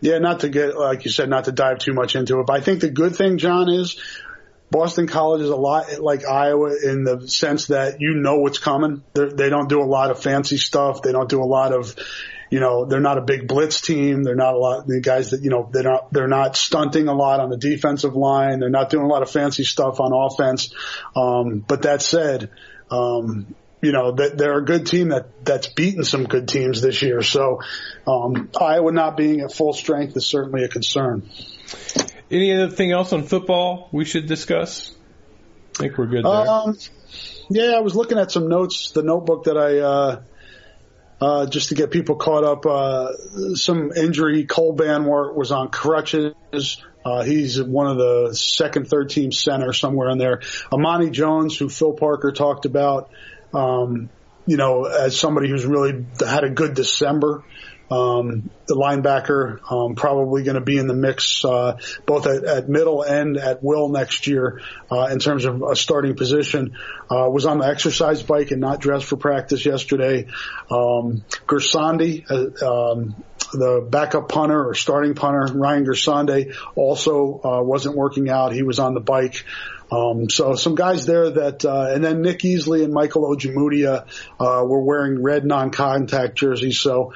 Yeah, 0.00 0.18
not 0.18 0.40
to 0.40 0.48
get, 0.48 0.76
like 0.76 1.04
you 1.04 1.10
said, 1.10 1.28
not 1.28 1.44
to 1.44 1.52
dive 1.52 1.78
too 1.78 1.92
much 1.92 2.14
into 2.14 2.38
it, 2.38 2.46
but 2.46 2.56
I 2.56 2.60
think 2.60 2.80
the 2.80 2.90
good 2.90 3.16
thing, 3.16 3.38
John, 3.38 3.68
is 3.68 4.00
Boston 4.70 5.06
College 5.06 5.42
is 5.42 5.48
a 5.48 5.56
lot 5.56 6.00
like 6.00 6.24
Iowa 6.24 6.74
in 6.84 7.04
the 7.04 7.26
sense 7.26 7.66
that 7.68 8.00
you 8.00 8.14
know 8.14 8.38
what's 8.38 8.58
coming. 8.58 9.02
They're, 9.14 9.30
they 9.30 9.48
don't 9.48 9.68
do 9.68 9.80
a 9.80 9.86
lot 9.86 10.10
of 10.10 10.22
fancy 10.22 10.56
stuff. 10.56 11.02
They 11.02 11.12
don't 11.12 11.28
do 11.28 11.42
a 11.42 11.46
lot 11.46 11.72
of, 11.72 11.96
you 12.50 12.60
know, 12.60 12.84
they're 12.84 13.00
not 13.00 13.18
a 13.18 13.22
big 13.22 13.46
blitz 13.46 13.80
team. 13.80 14.22
They're 14.22 14.34
not 14.34 14.54
a 14.54 14.58
lot 14.58 14.86
the 14.86 15.00
guys 15.00 15.30
that 15.30 15.42
you 15.42 15.50
know 15.50 15.68
they're 15.72 15.82
not 15.82 16.12
they're 16.12 16.28
not 16.28 16.56
stunting 16.56 17.08
a 17.08 17.14
lot 17.14 17.40
on 17.40 17.50
the 17.50 17.56
defensive 17.56 18.14
line. 18.14 18.60
They're 18.60 18.70
not 18.70 18.90
doing 18.90 19.04
a 19.04 19.08
lot 19.08 19.22
of 19.22 19.30
fancy 19.30 19.64
stuff 19.64 20.00
on 20.00 20.12
offense. 20.12 20.72
Um, 21.14 21.64
but 21.66 21.82
that 21.82 22.02
said, 22.02 22.50
um, 22.90 23.54
you 23.82 23.92
know 23.92 24.12
that 24.12 24.38
they're 24.38 24.58
a 24.58 24.64
good 24.64 24.86
team 24.86 25.08
that 25.08 25.44
that's 25.44 25.68
beaten 25.68 26.04
some 26.04 26.24
good 26.24 26.48
teams 26.48 26.80
this 26.80 27.02
year. 27.02 27.22
So 27.22 27.60
um, 28.06 28.50
Iowa 28.58 28.92
not 28.92 29.16
being 29.16 29.40
at 29.40 29.52
full 29.52 29.72
strength 29.72 30.16
is 30.16 30.26
certainly 30.26 30.64
a 30.64 30.68
concern. 30.68 31.28
Any 32.30 32.52
other 32.52 32.70
thing 32.70 32.92
else 32.92 33.12
on 33.12 33.24
football 33.24 33.88
we 33.92 34.04
should 34.04 34.26
discuss? 34.26 34.94
I 35.76 35.82
think 35.82 35.98
we're 35.98 36.06
good 36.06 36.24
there. 36.24 36.48
Um, 36.48 36.76
yeah, 37.50 37.72
I 37.76 37.80
was 37.80 37.94
looking 37.94 38.18
at 38.18 38.30
some 38.30 38.48
notes, 38.48 38.90
the 38.90 39.02
notebook 39.02 39.44
that 39.44 39.56
I, 39.56 39.78
uh, 39.78 40.22
uh, 41.20 41.46
just 41.46 41.70
to 41.70 41.74
get 41.74 41.90
people 41.90 42.16
caught 42.16 42.44
up, 42.44 42.66
uh, 42.66 43.12
some 43.54 43.92
injury. 43.92 44.44
Cole 44.44 44.76
Banwart 44.76 45.34
was 45.34 45.50
on 45.50 45.68
crutches. 45.68 46.82
Uh, 47.04 47.22
he's 47.22 47.62
one 47.62 47.86
of 47.86 47.96
the 47.96 48.34
second, 48.34 48.88
third 48.88 49.10
team 49.10 49.32
center 49.32 49.72
somewhere 49.72 50.10
in 50.10 50.18
there. 50.18 50.42
Amani 50.72 51.10
Jones, 51.10 51.56
who 51.56 51.68
Phil 51.68 51.92
Parker 51.94 52.32
talked 52.32 52.66
about, 52.66 53.10
um, 53.52 54.10
you 54.46 54.56
know, 54.56 54.84
as 54.84 55.18
somebody 55.18 55.48
who's 55.48 55.64
really 55.64 56.04
had 56.20 56.44
a 56.44 56.50
good 56.50 56.74
December. 56.74 57.44
Um, 57.90 58.50
the 58.66 58.74
linebacker 58.74 59.60
um, 59.72 59.94
probably 59.94 60.42
going 60.42 60.56
to 60.56 60.60
be 60.60 60.76
in 60.76 60.86
the 60.86 60.94
mix 60.94 61.44
uh, 61.44 61.78
both 62.04 62.26
at, 62.26 62.44
at 62.44 62.68
middle 62.68 63.02
and 63.02 63.38
at 63.38 63.62
will 63.62 63.88
next 63.88 64.26
year 64.26 64.60
uh, 64.90 65.08
in 65.10 65.18
terms 65.18 65.46
of 65.46 65.62
a 65.62 65.74
starting 65.74 66.14
position. 66.14 66.76
Uh, 67.10 67.30
was 67.30 67.46
on 67.46 67.58
the 67.58 67.66
exercise 67.66 68.22
bike 68.22 68.50
and 68.50 68.60
not 68.60 68.80
dressed 68.80 69.06
for 69.06 69.16
practice 69.16 69.64
yesterday. 69.64 70.26
Um, 70.70 71.24
Gersonde, 71.46 72.24
uh, 72.30 72.92
um, 72.92 73.16
the 73.52 73.86
backup 73.88 74.28
punter 74.28 74.68
or 74.68 74.74
starting 74.74 75.14
punter, 75.14 75.52
Ryan 75.54 75.86
Gersonde, 75.86 76.54
also 76.74 77.40
uh, 77.42 77.62
wasn't 77.62 77.96
working 77.96 78.28
out. 78.28 78.52
He 78.52 78.62
was 78.62 78.78
on 78.78 78.94
the 78.94 79.00
bike. 79.00 79.44
Um, 79.90 80.28
so 80.28 80.54
some 80.54 80.74
guys 80.74 81.06
there 81.06 81.30
that, 81.30 81.64
uh, 81.64 81.90
and 81.92 82.04
then 82.04 82.22
Nick 82.22 82.40
Easley 82.40 82.84
and 82.84 82.92
Michael 82.92 83.22
Ojemudia, 83.34 84.06
uh, 84.38 84.64
were 84.64 84.82
wearing 84.82 85.22
red 85.22 85.44
non-contact 85.44 86.36
jerseys. 86.36 86.80
So 86.80 87.14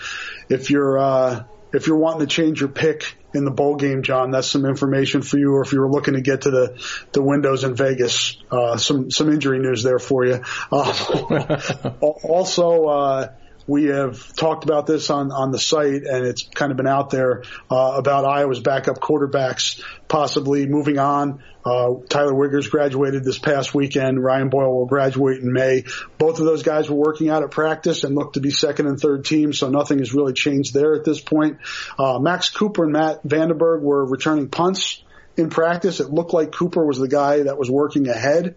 if 0.49 0.71
you're, 0.71 0.99
uh, 0.99 1.45
if 1.73 1.87
you're 1.87 1.97
wanting 1.97 2.21
to 2.21 2.27
change 2.27 2.61
your 2.61 2.69
pick 2.69 3.17
in 3.35 3.45
the 3.45 3.51
bowl 3.51 3.77
game, 3.77 4.03
John, 4.03 4.31
that's 4.31 4.49
some 4.49 4.67
information 4.67 5.23
for 5.23 5.39
you. 5.39 5.53
Or 5.53 5.63
if 5.63 5.73
you 5.73 5.81
were 5.81 5.91
looking 5.91 6.15
to 6.15 6.21
get 6.21 6.43
to 6.43 6.51
the, 6.51 6.83
the 7.13 7.23
windows 7.23 7.65
in 7.65 7.75
Vegas, 7.75 8.37
uh, 8.51 8.77
some, 8.77 9.11
some 9.11 9.33
injury 9.33 9.59
news 9.59 9.83
there 9.83 9.99
for 9.99 10.25
you. 10.25 10.43
Uh, 10.71 11.93
also, 12.01 12.85
uh, 12.87 13.33
we 13.73 13.85
have 13.85 14.37
talked 14.37 14.65
about 14.65 14.87
this 14.87 15.09
on, 15.09 15.33
on 15.33 15.51
the 15.51 15.59
site 15.59 16.03
and 16.03 16.27
it's 16.27 16.43
kind 16.43 16.71
of 16.71 16.77
been 16.77 16.87
out 16.87 17.09
there, 17.09 17.43
uh, 17.71 17.95
about 17.97 18.27
Iowa's 18.27 18.61
backup 18.61 19.01
quarterbacks 19.01 19.83
possibly 20.09 20.67
moving 20.67 20.99
on. 20.99 21.43
Uh, 21.65 21.95
Tyler 22.11 22.35
Wiegers 22.35 22.71
graduated 22.71 23.25
this 23.25 23.39
past 23.39 23.75
weekend. 23.75 24.23
Ryan 24.23 24.51
Boyle 24.51 24.77
will 24.77 24.85
graduate 24.85 25.41
in 25.41 25.55
May. 25.55 25.85
Both 26.19 26.39
of 26.39 26.45
those 26.45 26.63
guys 26.63 26.91
were 26.91 26.97
working 26.97 27.31
out 27.31 27.45
at 27.45 27.51
practice 27.51 28.05
and 28.05 28.15
looked 28.15 28.35
to 28.35 28.41
be 28.41 28.51
second 28.51 28.89
and 28.89 29.01
third 29.01 29.25
team, 29.25 29.55
so 29.55 29.71
nothing 29.71 30.01
has 30.01 30.13
really 30.13 30.35
changed 30.35 30.75
there 30.75 30.95
at 30.95 31.05
this 31.07 31.21
point. 31.21 31.57
Uh, 31.99 32.19
Max 32.19 32.51
Cooper 32.51 32.85
and 32.85 32.93
Matt 32.93 33.27
VandeBerg 33.27 33.81
were 33.81 34.05
returning 34.05 34.51
punts 34.51 35.03
in 35.39 35.49
practice. 35.49 36.01
It 36.01 36.11
looked 36.11 36.35
like 36.35 36.53
Cooper 36.53 36.85
was 36.85 36.99
the 36.99 37.09
guy 37.09 37.45
that 37.45 37.57
was 37.57 37.71
working 37.71 38.09
ahead. 38.09 38.55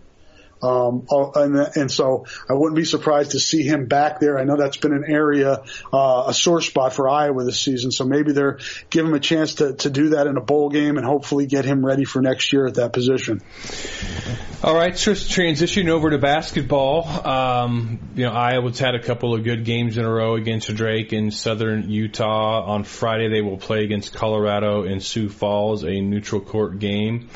Um, 0.65 1.05
uh, 1.11 1.31
and, 1.35 1.55
and 1.75 1.91
so 1.91 2.25
I 2.49 2.53
wouldn't 2.53 2.75
be 2.75 2.85
surprised 2.85 3.31
to 3.31 3.39
see 3.39 3.63
him 3.63 3.85
back 3.85 4.19
there. 4.19 4.39
I 4.39 4.43
know 4.43 4.57
that's 4.57 4.77
been 4.77 4.93
an 4.93 5.05
area, 5.07 5.63
uh, 5.93 6.23
a 6.27 6.33
sore 6.33 6.61
spot 6.61 6.93
for 6.93 7.07
Iowa 7.07 7.43
this 7.43 7.61
season. 7.61 7.91
So 7.91 8.03
maybe 8.03 8.31
they're 8.31 8.57
giving 8.89 9.11
him 9.11 9.15
a 9.15 9.19
chance 9.19 9.55
to, 9.55 9.73
to 9.73 9.89
do 9.89 10.09
that 10.09 10.27
in 10.27 10.37
a 10.37 10.41
bowl 10.41 10.69
game 10.69 10.97
and 10.97 11.05
hopefully 11.05 11.45
get 11.45 11.65
him 11.65 11.85
ready 11.85 12.03
for 12.03 12.21
next 12.21 12.51
year 12.51 12.65
at 12.65 12.75
that 12.75 12.93
position. 12.93 13.41
All 14.63 14.75
right, 14.75 14.97
so 14.97 15.13
transition 15.13 15.89
over 15.89 16.09
to 16.09 16.17
basketball. 16.17 17.05
Um, 17.05 17.99
you 18.15 18.25
know, 18.25 18.31
Iowa's 18.31 18.79
had 18.79 18.95
a 18.95 19.01
couple 19.01 19.35
of 19.35 19.43
good 19.43 19.63
games 19.63 19.99
in 19.99 20.05
a 20.05 20.11
row 20.11 20.35
against 20.35 20.73
Drake 20.73 21.13
in 21.13 21.29
Southern 21.29 21.91
Utah. 21.91 22.63
On 22.63 22.83
Friday, 22.83 23.29
they 23.29 23.41
will 23.41 23.57
play 23.57 23.83
against 23.83 24.15
Colorado 24.15 24.83
in 24.83 25.01
Sioux 25.01 25.29
Falls, 25.29 25.83
a 25.83 26.01
neutral 26.01 26.41
court 26.41 26.79
game. 26.79 27.29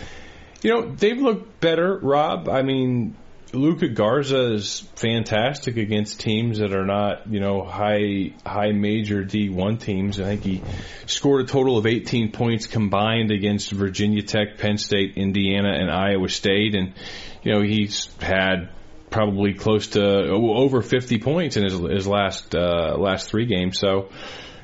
You 0.61 0.71
know, 0.71 0.95
they've 0.95 1.17
looked 1.17 1.61
better, 1.61 1.97
Rob. 1.97 2.49
I 2.49 2.63
mean, 2.63 3.15
Luka 3.53 3.87
Garza 3.87 4.53
is 4.53 4.81
fantastic 4.95 5.77
against 5.77 6.19
teams 6.19 6.59
that 6.59 6.73
are 6.73 6.85
not, 6.85 7.31
you 7.31 7.39
know, 7.39 7.63
high 7.63 8.33
high 8.45 8.71
major 8.71 9.23
D1 9.23 9.79
teams. 9.79 10.19
I 10.19 10.25
think 10.25 10.43
he 10.43 10.61
scored 11.07 11.45
a 11.45 11.47
total 11.47 11.77
of 11.77 11.85
18 11.85 12.31
points 12.31 12.67
combined 12.67 13.31
against 13.31 13.71
Virginia 13.71 14.21
Tech, 14.21 14.57
Penn 14.57 14.77
State, 14.77 15.13
Indiana, 15.15 15.71
and 15.71 15.89
Iowa 15.89 16.29
State, 16.29 16.75
and 16.75 16.93
you 17.41 17.53
know 17.53 17.61
he's 17.61 18.09
had 18.21 18.69
probably 19.09 19.53
close 19.55 19.87
to 19.87 20.29
over 20.29 20.83
50 20.83 21.17
points 21.19 21.57
in 21.57 21.63
his 21.63 21.73
his 21.79 22.07
last 22.07 22.53
uh, 22.53 22.95
last 22.97 23.29
three 23.29 23.45
games. 23.45 23.79
So. 23.79 24.09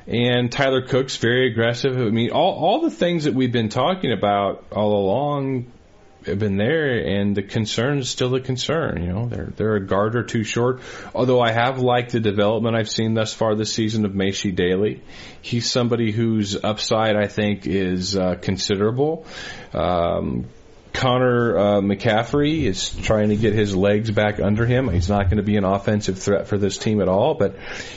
And 0.08 0.52
Tyler 0.52 0.82
Cook's 0.82 1.16
very 1.16 1.50
aggressive. 1.50 1.96
I 1.96 2.10
mean, 2.10 2.30
all 2.30 2.52
all 2.52 2.80
the 2.80 2.92
things 2.92 3.24
that 3.24 3.34
we've 3.34 3.50
been 3.50 3.70
talking 3.70 4.12
about 4.12 4.64
all 4.70 5.04
along 5.04 5.72
been 6.34 6.56
there, 6.56 6.98
and 6.98 7.36
the 7.36 7.42
concern 7.42 7.98
is 7.98 8.08
still 8.08 8.34
a 8.34 8.40
concern. 8.40 9.02
You 9.02 9.12
know, 9.12 9.28
they're 9.28 9.52
they're 9.56 9.76
a 9.76 9.86
guard 9.86 10.16
or 10.16 10.22
two 10.22 10.44
short. 10.44 10.80
Although 11.14 11.40
I 11.40 11.52
have 11.52 11.78
liked 11.78 12.12
the 12.12 12.20
development 12.20 12.76
I've 12.76 12.90
seen 12.90 13.14
thus 13.14 13.32
far 13.32 13.54
this 13.54 13.72
season 13.72 14.04
of 14.04 14.12
Maishe 14.12 14.54
Dailey. 14.54 15.00
He's 15.40 15.70
somebody 15.70 16.10
whose 16.10 16.56
upside 16.62 17.16
I 17.16 17.28
think 17.28 17.66
is 17.66 18.16
uh, 18.16 18.34
considerable. 18.36 19.26
Um, 19.72 20.46
Connor 20.96 21.58
uh, 21.58 21.80
McCaffery 21.82 22.62
is 22.62 22.88
trying 22.88 23.28
to 23.28 23.36
get 23.36 23.52
his 23.52 23.76
legs 23.76 24.10
back 24.10 24.40
under 24.40 24.64
him. 24.64 24.88
He's 24.88 25.10
not 25.10 25.24
going 25.24 25.36
to 25.36 25.42
be 25.42 25.56
an 25.56 25.64
offensive 25.64 26.18
threat 26.18 26.48
for 26.48 26.56
this 26.56 26.78
team 26.78 27.02
at 27.02 27.08
all, 27.08 27.34
but 27.34 27.56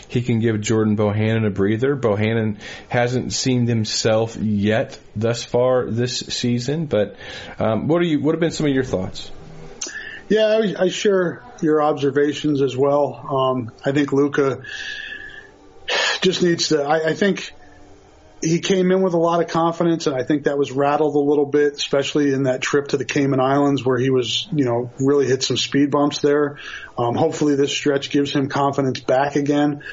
he 0.10 0.22
can 0.22 0.40
give 0.40 0.60
Jordan 0.60 0.98
Bohannon 0.98 1.48
a 1.48 1.50
breather. 1.50 1.96
Bohannon 1.96 2.60
hasn't 2.90 3.32
seen 3.32 3.68
himself 3.68 4.36
yet 4.36 5.00
thus 5.16 5.44
far 5.44 5.90
this 5.90 6.20
season, 6.20 6.88
but 6.88 7.16
um, 7.58 7.88
what 7.88 8.02
are 8.02 8.06
you? 8.06 8.20
What 8.20 8.36
have 8.36 8.42
been 8.42 8.52
some 8.52 8.66
of 8.66 8.74
your 8.74 8.84
thoughts? 8.84 9.32
Yeah, 10.28 10.48
I, 10.48 10.84
I 10.84 10.88
share 10.90 11.42
your 11.62 11.82
observations 11.82 12.62
as 12.62 12.76
well. 12.76 13.16
Um, 13.16 13.72
I 13.86 13.94
think 13.94 14.12
Luka 14.12 14.64
just 16.22 16.44
needs 16.44 16.68
to. 16.70 16.84
I, 16.84 17.10
I 17.10 17.14
think 17.14 17.54
he 18.42 18.60
came 18.60 18.92
in 18.92 19.02
with 19.02 19.14
a 19.14 19.18
lot 19.18 19.42
of 19.42 19.48
confidence, 19.48 20.08
and 20.08 20.16
I 20.16 20.24
think 20.24 20.44
that 20.44 20.58
was 20.58 20.72
rattled 20.72 21.16
a 21.16 21.20
little 21.20 21.46
bit, 21.46 21.74
especially 21.74 22.34
in 22.34 22.44
that 22.44 22.62
trip 22.62 22.90
to 22.90 22.98
the 22.98 23.06
Cayman 23.06 23.40
Islands 23.40 23.84
where 23.84 23.98
he 23.98 24.10
was, 24.10 24.48
you 24.54 24.66
know, 24.66 24.92
really 25.00 25.28
hit 25.28 25.44
some 25.44 25.58
speed 25.58 25.92
bumps 25.92 26.20
there. 26.20 26.58
Um, 26.98 27.16
hopefully, 27.16 27.56
this 27.56 27.72
stretch 27.72 28.10
gives 28.10 28.34
him 28.34 28.48
confidence 28.48 29.00
back 29.02 29.36
again. 29.36 29.84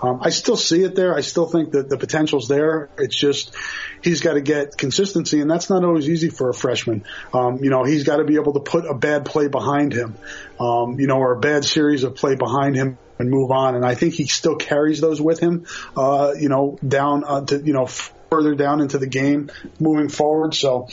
Um, 0.00 0.20
I 0.22 0.30
still 0.30 0.56
see 0.56 0.84
it 0.84 0.94
there. 0.94 1.12
I 1.12 1.22
still 1.22 1.46
think 1.46 1.72
that 1.72 1.88
the 1.88 1.96
potential's 1.96 2.46
there. 2.46 2.88
It's 2.98 3.16
just 3.16 3.56
he's 4.00 4.20
got 4.20 4.34
to 4.34 4.40
get 4.40 4.78
consistency, 4.78 5.40
and 5.40 5.50
that's 5.50 5.68
not 5.70 5.84
always 5.84 6.08
easy 6.08 6.30
for 6.30 6.50
a 6.50 6.54
freshman. 6.54 7.04
Um, 7.34 7.64
you 7.64 7.70
know, 7.70 7.82
he's 7.82 8.04
got 8.04 8.18
to 8.18 8.24
be 8.24 8.36
able 8.36 8.52
to 8.52 8.60
put 8.60 8.84
a 8.88 8.94
bad 8.94 9.24
play 9.24 9.48
behind 9.48 9.92
him, 9.92 10.14
um, 10.60 11.00
you 11.00 11.08
know, 11.08 11.16
or 11.16 11.32
a 11.32 11.40
bad 11.40 11.64
series 11.64 12.04
of 12.04 12.14
play 12.14 12.36
behind 12.36 12.76
him 12.76 12.96
and 13.18 13.30
move 13.30 13.50
on. 13.50 13.74
And 13.74 13.84
I 13.84 13.94
think 13.94 14.14
he 14.14 14.26
still 14.26 14.56
carries 14.56 15.00
those 15.00 15.20
with 15.20 15.40
him, 15.40 15.66
uh, 15.96 16.34
you 16.38 16.48
know, 16.48 16.78
down 16.86 17.24
uh, 17.24 17.44
to, 17.46 17.58
you 17.58 17.72
know, 17.72 17.86
further 18.30 18.54
down 18.54 18.80
into 18.80 18.98
the 18.98 19.06
game 19.06 19.50
moving 19.80 20.08
forward. 20.08 20.54
So 20.54 20.86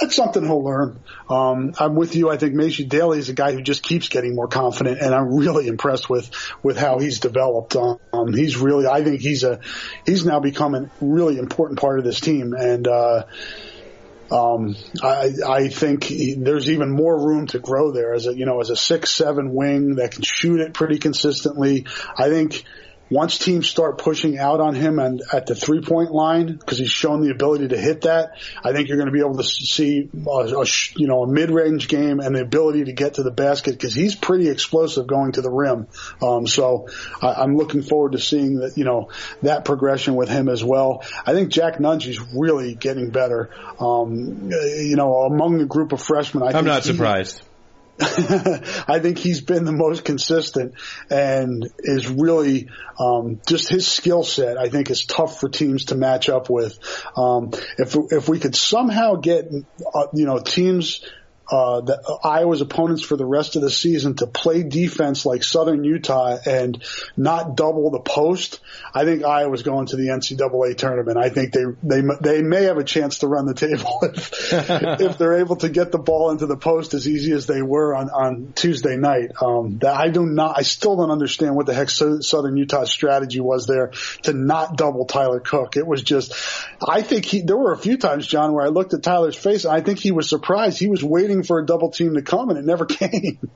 that's 0.00 0.16
something 0.16 0.44
he'll 0.44 0.64
learn. 0.64 0.98
Um, 1.30 1.74
I'm 1.78 1.94
with 1.94 2.16
you. 2.16 2.30
I 2.30 2.36
think 2.36 2.54
Maishe 2.54 2.86
Dailey 2.88 3.18
is 3.18 3.28
a 3.28 3.32
guy 3.32 3.52
who 3.52 3.62
just 3.62 3.82
keeps 3.82 4.08
getting 4.08 4.34
more 4.34 4.48
confident, 4.48 5.00
and 5.00 5.14
I'm 5.14 5.36
really 5.36 5.68
impressed 5.68 6.10
with 6.10 6.30
with 6.62 6.76
how 6.76 6.98
he's 6.98 7.20
developed. 7.20 7.76
Um, 7.76 8.32
he's 8.32 8.56
really, 8.56 8.86
I 8.86 9.04
think 9.04 9.20
he's 9.20 9.44
a 9.44 9.60
he's 10.04 10.24
now 10.24 10.40
become 10.40 10.74
a 10.74 10.90
really 11.00 11.38
important 11.38 11.78
part 11.78 11.98
of 11.98 12.04
this 12.04 12.20
team, 12.20 12.54
and 12.54 12.86
uh, 12.88 13.24
um, 14.34 14.74
I, 15.00 15.30
I 15.46 15.68
think 15.68 16.02
he, 16.02 16.34
there's 16.34 16.68
even 16.68 16.90
more 16.90 17.16
room 17.16 17.46
to 17.48 17.60
grow 17.60 17.92
there 17.92 18.14
as 18.14 18.26
a, 18.26 18.36
you 18.36 18.46
know, 18.46 18.60
as 18.60 18.68
a 18.68 18.76
six, 18.76 19.12
seven 19.12 19.54
wing 19.54 19.96
that 19.96 20.10
can 20.10 20.22
shoot 20.22 20.60
it 20.60 20.74
pretty 20.74 20.98
consistently. 20.98 21.86
I 22.18 22.28
think 22.30 22.64
once 23.14 23.38
teams 23.38 23.68
start 23.68 23.98
pushing 23.98 24.38
out 24.38 24.60
on 24.60 24.74
him 24.74 24.98
and 24.98 25.22
at 25.32 25.46
the 25.46 25.54
three 25.54 25.80
point 25.80 26.10
line, 26.10 26.56
because 26.56 26.78
he's 26.78 26.90
shown 26.90 27.20
the 27.20 27.30
ability 27.30 27.68
to 27.68 27.78
hit 27.78 28.00
that, 28.00 28.32
I 28.62 28.72
think 28.72 28.88
you're 28.88 28.96
going 28.96 29.06
to 29.06 29.12
be 29.12 29.20
able 29.20 29.36
to 29.36 29.44
see 29.44 30.10
a, 30.26 30.30
a 30.30 30.64
you 30.96 31.06
know 31.06 31.22
a 31.22 31.28
mid 31.28 31.52
range 31.52 31.86
game 31.86 32.18
and 32.18 32.34
the 32.34 32.40
ability 32.40 32.84
to 32.86 32.92
get 32.92 33.14
to 33.14 33.22
the 33.22 33.30
basket 33.30 33.72
because 33.72 33.94
he's 33.94 34.16
pretty 34.16 34.48
explosive 34.48 35.06
going 35.06 35.30
to 35.32 35.42
the 35.42 35.50
rim. 35.50 35.86
Um, 36.20 36.48
so 36.48 36.88
I, 37.22 37.34
I'm 37.34 37.56
looking 37.56 37.82
forward 37.82 38.12
to 38.12 38.18
seeing 38.18 38.56
that 38.56 38.76
you 38.76 38.84
know 38.84 39.10
that 39.42 39.64
progression 39.64 40.16
with 40.16 40.28
him 40.28 40.48
as 40.48 40.64
well. 40.64 41.04
I 41.24 41.34
think 41.34 41.50
Jack 41.50 41.78
Nunge's 41.78 42.20
really 42.34 42.74
getting 42.74 43.10
better. 43.10 43.50
Um, 43.78 44.50
you 44.50 44.96
know, 44.96 45.22
among 45.22 45.58
the 45.58 45.66
group 45.66 45.92
of 45.92 46.02
freshmen, 46.02 46.42
I 46.42 46.58
I'm 46.58 46.64
not 46.64 46.82
he, 46.82 46.90
surprised. 46.90 47.42
I 48.00 48.98
think 49.00 49.18
he's 49.18 49.40
been 49.40 49.64
the 49.64 49.72
most 49.72 50.04
consistent 50.04 50.74
and 51.10 51.70
is 51.78 52.08
really 52.08 52.68
um, 52.98 53.40
just 53.46 53.68
his 53.68 53.86
skill 53.86 54.24
set. 54.24 54.58
I 54.58 54.68
think 54.68 54.90
is 54.90 55.04
tough 55.04 55.38
for 55.38 55.48
teams 55.48 55.86
to 55.86 55.94
match 55.94 56.28
up 56.28 56.50
with. 56.50 56.78
Um, 57.16 57.50
if 57.78 57.96
if 58.10 58.28
we 58.28 58.40
could 58.40 58.56
somehow 58.56 59.14
get 59.16 59.48
uh, 59.94 60.06
you 60.12 60.26
know 60.26 60.40
teams 60.40 61.04
uh, 61.50 61.80
the, 61.80 62.18
Iowa's 62.24 62.60
opponents 62.60 63.02
for 63.02 63.16
the 63.16 63.26
rest 63.26 63.56
of 63.56 63.62
the 63.62 63.70
season 63.70 64.14
to 64.16 64.26
play 64.26 64.62
defense 64.62 65.26
like 65.26 65.42
Southern 65.42 65.84
Utah 65.84 66.38
and 66.46 66.82
not 67.16 67.56
double 67.56 67.90
the 67.90 68.00
post, 68.00 68.60
I 68.94 69.04
think 69.04 69.24
Iowa's 69.24 69.62
going 69.62 69.86
to 69.86 69.96
the 69.96 70.08
NCAA 70.08 70.76
tournament. 70.76 71.18
I 71.18 71.28
think 71.28 71.52
they 71.52 71.64
they 71.82 72.02
they 72.20 72.42
may 72.42 72.64
have 72.64 72.78
a 72.78 72.84
chance 72.84 73.18
to 73.18 73.28
run 73.28 73.46
the 73.46 73.54
table 73.54 73.98
if 74.02 74.52
if 74.52 75.18
they're 75.18 75.38
able 75.38 75.56
to 75.56 75.68
get 75.68 75.92
the 75.92 75.98
ball 75.98 76.30
into 76.30 76.46
the 76.46 76.56
post 76.56 76.94
as 76.94 77.08
easy 77.08 77.32
as 77.32 77.46
they 77.46 77.62
were 77.62 77.94
on 77.94 78.10
on 78.10 78.52
Tuesday 78.54 78.96
night. 78.96 79.32
Um, 79.42 79.78
that 79.78 79.94
I 79.94 80.08
do 80.08 80.24
not, 80.24 80.58
I 80.58 80.62
still 80.62 80.96
don't 80.96 81.10
understand 81.10 81.56
what 81.56 81.66
the 81.66 81.74
heck 81.74 81.90
Southern 81.90 82.56
Utah's 82.56 82.90
strategy 82.90 83.40
was 83.40 83.66
there 83.66 83.92
to 84.22 84.32
not 84.32 84.76
double 84.76 85.04
Tyler 85.04 85.40
Cook. 85.40 85.76
It 85.76 85.86
was 85.86 86.02
just, 86.02 86.34
I 86.86 87.02
think 87.02 87.24
he. 87.24 87.42
There 87.42 87.56
were 87.56 87.72
a 87.72 87.78
few 87.78 87.96
times, 87.96 88.26
John, 88.26 88.52
where 88.52 88.64
I 88.64 88.68
looked 88.68 88.94
at 88.94 89.02
Tyler's 89.02 89.36
face 89.36 89.64
and 89.64 89.74
I 89.74 89.80
think 89.80 89.98
he 89.98 90.12
was 90.12 90.28
surprised. 90.28 90.78
He 90.78 90.88
was 90.88 91.02
waiting 91.02 91.33
for 91.42 91.58
a 91.58 91.66
double 91.66 91.90
team 91.90 92.14
to 92.14 92.22
come, 92.22 92.50
and 92.50 92.58
it 92.58 92.64
never 92.64 92.84
came. 92.86 93.50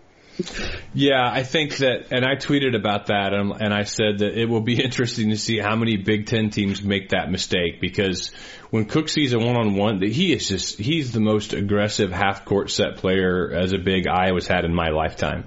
Yeah, 0.95 1.29
I 1.29 1.43
think 1.43 1.79
that, 1.79 2.13
and 2.13 2.25
I 2.25 2.37
tweeted 2.37 2.77
about 2.77 3.07
that, 3.07 3.33
and, 3.33 3.53
and, 3.61 3.75
I 3.75 3.83
said 3.83 4.19
that 4.19 4.41
it 4.41 4.49
will 4.49 4.61
be 4.61 4.83
interesting 4.85 5.31
to 5.31 5.37
see 5.37 5.59
how 5.59 5.75
many 5.75 5.97
Big 5.97 6.27
Ten 6.27 6.51
teams 6.51 6.83
make 6.83 7.11
that 7.11 7.31
mistake 7.31 7.81
because 7.81 8.33
when 8.71 8.85
Cook 8.85 9.09
sees 9.09 9.33
a 9.33 9.39
one-on-one, 9.39 10.01
that 10.01 10.13
he 10.13 10.33
is 10.33 10.49
just 10.49 10.79
he's 10.79 11.13
the 11.13 11.21
most 11.21 11.53
aggressive 11.55 12.13
half-court 12.13 12.71
set 12.71 12.97
player 12.97 13.51
as 13.53 13.73
a 13.73 13.79
big 13.79 14.07
Iowa's 14.07 14.47
had 14.47 14.65
in 14.65 14.75
my 14.75 14.91
lifetime. 14.91 15.47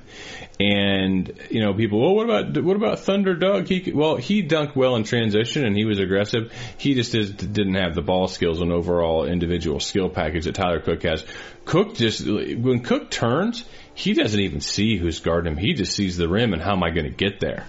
And 0.59 1.39
you 1.49 1.61
know, 1.61 1.73
people, 1.73 1.99
well, 2.01 2.15
what 2.15 2.25
about 2.25 2.63
what 2.63 2.75
about 2.75 2.99
Thunder 2.99 3.35
Doug? 3.35 3.67
He 3.67 3.91
well, 3.91 4.17
he 4.17 4.43
dunked 4.43 4.75
well 4.75 4.95
in 4.95 5.03
transition 5.03 5.65
and 5.65 5.75
he 5.75 5.85
was 5.85 5.99
aggressive. 5.99 6.51
He 6.77 6.93
just 6.93 7.15
is, 7.15 7.31
didn't 7.31 7.75
have 7.75 7.95
the 7.95 8.01
ball 8.01 8.27
skills 8.27 8.61
and 8.61 8.71
overall 8.71 9.25
individual 9.25 9.79
skill 9.79 10.09
package 10.09 10.45
that 10.45 10.55
Tyler 10.55 10.79
Cook 10.79 11.03
has. 11.03 11.25
Cook 11.65 11.95
just 11.95 12.25
when 12.27 12.81
Cook 12.83 13.09
turns, 13.09 13.65
he 14.01 14.13
doesn't 14.13 14.39
even 14.39 14.61
see 14.61 14.97
who's 14.97 15.19
guarding 15.19 15.53
him. 15.53 15.57
He 15.59 15.73
just 15.73 15.93
sees 15.93 16.17
the 16.17 16.27
rim 16.27 16.53
and 16.53 16.61
how 16.61 16.71
am 16.71 16.81
I 16.81 16.89
going 16.89 17.05
to 17.05 17.11
get 17.11 17.39
there? 17.39 17.67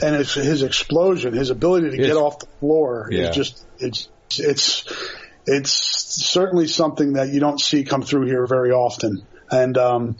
And 0.00 0.14
it's 0.14 0.34
his 0.34 0.62
explosion, 0.62 1.34
his 1.34 1.50
ability 1.50 1.90
to 1.90 1.96
it's, 1.96 2.06
get 2.06 2.16
off 2.16 2.38
the 2.38 2.46
floor 2.60 3.08
yeah. 3.10 3.30
is 3.30 3.36
just 3.36 3.66
it's 3.80 4.08
it's 4.38 4.84
it's 5.44 5.72
certainly 5.72 6.68
something 6.68 7.14
that 7.14 7.30
you 7.30 7.40
don't 7.40 7.60
see 7.60 7.82
come 7.82 8.02
through 8.02 8.26
here 8.26 8.46
very 8.46 8.70
often. 8.70 9.26
And 9.52 9.76
um, 9.76 10.16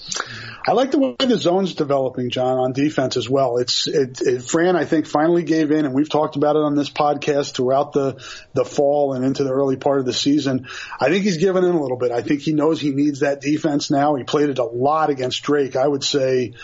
I 0.67 0.73
like 0.73 0.91
the 0.91 0.99
way 0.99 1.17
the 1.19 1.39
zone's 1.39 1.75
developing, 1.75 2.31
John, 2.31 2.59
on 2.59 2.73
defense 2.73 3.17
as 3.17 3.29
well. 3.29 3.57
It's 3.57 3.87
it, 3.87 4.21
it, 4.21 4.43
Fran, 4.43 4.77
I 4.77 4.85
think, 4.85 5.07
finally 5.07 5.43
gave 5.43 5.71
in, 5.71 5.85
and 5.85 5.95
we've 5.95 6.09
talked 6.09 6.37
about 6.37 6.57
it 6.57 6.63
on 6.63 6.75
this 6.75 6.91
podcast 6.91 7.55
throughout 7.55 7.93
the 7.93 8.23
the 8.53 8.65
fall 8.65 9.15
and 9.15 9.25
into 9.25 9.45
the 9.45 9.53
early 9.53 9.77
part 9.77 10.01
of 10.01 10.07
the 10.07 10.13
season. 10.13 10.69
I 11.01 11.09
think 11.09 11.25
he's 11.25 11.39
given 11.39 11.65
in 11.65 11.75
a 11.75 11.81
little 11.81 11.97
bit. 11.97 12.13
I 12.13 12.23
think 12.23 12.43
he 12.43 12.53
knows 12.53 12.81
he 12.81 12.91
needs 12.91 13.21
that 13.21 13.41
defense 13.41 13.91
now. 13.91 14.15
He 14.15 14.25
played 14.25 14.51
it 14.51 14.59
a 14.59 14.65
lot 14.65 15.11
against 15.11 15.43
Drake. 15.43 15.77
I 15.77 15.89
would 15.89 16.05
say 16.05 16.55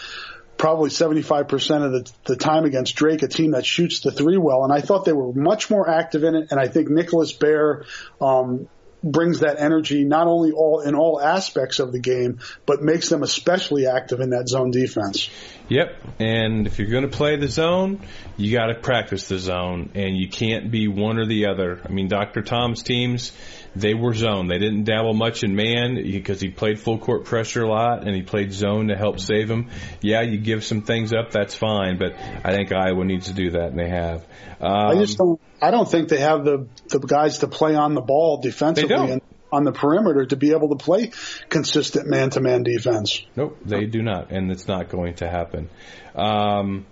probably 0.58 0.90
75% 0.90 1.84
of 1.84 1.92
the, 1.92 2.12
the 2.24 2.36
time 2.36 2.64
against 2.64 2.96
Drake, 2.96 3.22
a 3.22 3.28
team 3.28 3.52
that 3.52 3.64
shoots 3.64 4.00
the 4.00 4.10
three 4.10 4.36
well. 4.36 4.64
And 4.64 4.72
I 4.72 4.80
thought 4.80 5.04
they 5.04 5.12
were 5.12 5.32
much 5.32 5.70
more 5.70 5.88
active 5.88 6.24
in 6.24 6.34
it. 6.34 6.48
And 6.50 6.60
I 6.60 6.66
think 6.66 6.88
Nicholas 6.88 7.32
Baer, 7.32 7.84
um, 8.20 8.68
brings 9.02 9.40
that 9.40 9.60
energy 9.60 10.04
not 10.04 10.26
only 10.26 10.52
all 10.52 10.80
in 10.80 10.94
all 10.94 11.20
aspects 11.20 11.78
of 11.78 11.92
the 11.92 12.00
game, 12.00 12.40
but 12.66 12.82
makes 12.82 13.08
them 13.08 13.22
especially 13.22 13.86
active 13.86 14.20
in 14.20 14.30
that 14.30 14.48
zone 14.48 14.70
defense. 14.70 15.30
Yep, 15.68 15.88
and 16.18 16.66
if 16.66 16.78
you're 16.78 16.90
going 16.90 17.08
to 17.08 17.16
play 17.16 17.36
the 17.36 17.48
zone, 17.48 18.06
you 18.36 18.56
got 18.56 18.66
to 18.66 18.74
practice 18.74 19.28
the 19.28 19.38
zone, 19.38 19.92
and 19.94 20.16
you 20.16 20.28
can't 20.28 20.70
be 20.70 20.88
one 20.88 21.18
or 21.18 21.26
the 21.26 21.46
other. 21.46 21.82
I 21.88 21.92
mean, 21.92 22.08
Dr. 22.08 22.42
Tom's 22.42 22.82
teams, 22.82 23.32
they 23.76 23.94
were 23.94 24.14
zone. 24.14 24.48
They 24.48 24.58
didn't 24.58 24.84
dabble 24.84 25.14
much 25.14 25.42
in 25.44 25.54
man 25.54 25.94
because 25.96 26.40
he 26.40 26.48
played 26.48 26.80
full 26.80 26.98
court 26.98 27.24
pressure 27.24 27.62
a 27.62 27.68
lot, 27.68 28.06
and 28.06 28.14
he 28.14 28.22
played 28.22 28.52
zone 28.52 28.88
to 28.88 28.96
help 28.96 29.20
save 29.20 29.50
him. 29.50 29.70
Yeah, 30.00 30.22
you 30.22 30.38
give 30.38 30.64
some 30.64 30.82
things 30.82 31.12
up, 31.12 31.30
that's 31.30 31.54
fine, 31.54 31.98
but 31.98 32.14
I 32.16 32.52
think 32.52 32.72
Iowa 32.72 33.04
needs 33.04 33.26
to 33.28 33.34
do 33.34 33.50
that, 33.50 33.68
and 33.70 33.78
they 33.78 33.88
have. 33.88 34.26
Um, 34.60 34.88
I 34.88 34.94
just 34.96 35.18
don't. 35.18 35.40
I 35.60 35.70
don't 35.70 35.90
think 35.90 36.08
they 36.08 36.20
have 36.20 36.44
the 36.44 36.66
the 36.88 36.98
guys 36.98 37.38
to 37.38 37.48
play 37.48 37.74
on 37.74 37.94
the 37.94 38.00
ball 38.00 38.40
defensively 38.40 39.12
and 39.12 39.22
on 39.50 39.64
the 39.64 39.72
perimeter 39.72 40.26
to 40.26 40.36
be 40.36 40.52
able 40.52 40.76
to 40.76 40.84
play 40.84 41.10
consistent 41.48 42.08
man 42.08 42.30
to 42.30 42.40
man 42.40 42.62
defense. 42.62 43.22
Nope, 43.34 43.58
they 43.64 43.86
do 43.86 44.02
not, 44.02 44.30
and 44.30 44.50
it's 44.50 44.68
not 44.68 44.88
going 44.88 45.14
to 45.16 45.28
happen. 45.28 45.70
Um, 46.14 46.86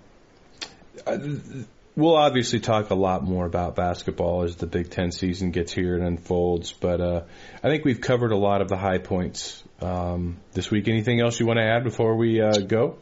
we'll 1.97 2.15
obviously 2.15 2.59
talk 2.59 2.91
a 2.91 2.95
lot 2.95 3.23
more 3.23 3.45
about 3.45 3.75
basketball 3.75 4.43
as 4.43 4.55
the 4.55 4.67
Big 4.67 4.89
Ten 4.89 5.11
season 5.11 5.51
gets 5.51 5.73
here 5.73 5.95
and 5.95 6.05
unfolds, 6.05 6.71
but 6.71 7.01
uh, 7.01 7.23
I 7.61 7.69
think 7.69 7.83
we've 7.83 7.99
covered 7.99 8.31
a 8.31 8.37
lot 8.37 8.61
of 8.61 8.69
the 8.69 8.77
high 8.77 8.99
points 8.99 9.61
um, 9.81 10.37
this 10.53 10.71
week. 10.71 10.87
Anything 10.87 11.19
else 11.19 11.39
you 11.39 11.47
want 11.47 11.57
to 11.57 11.65
add 11.65 11.83
before 11.83 12.15
we 12.15 12.39
uh, 12.39 12.59
go? 12.59 12.99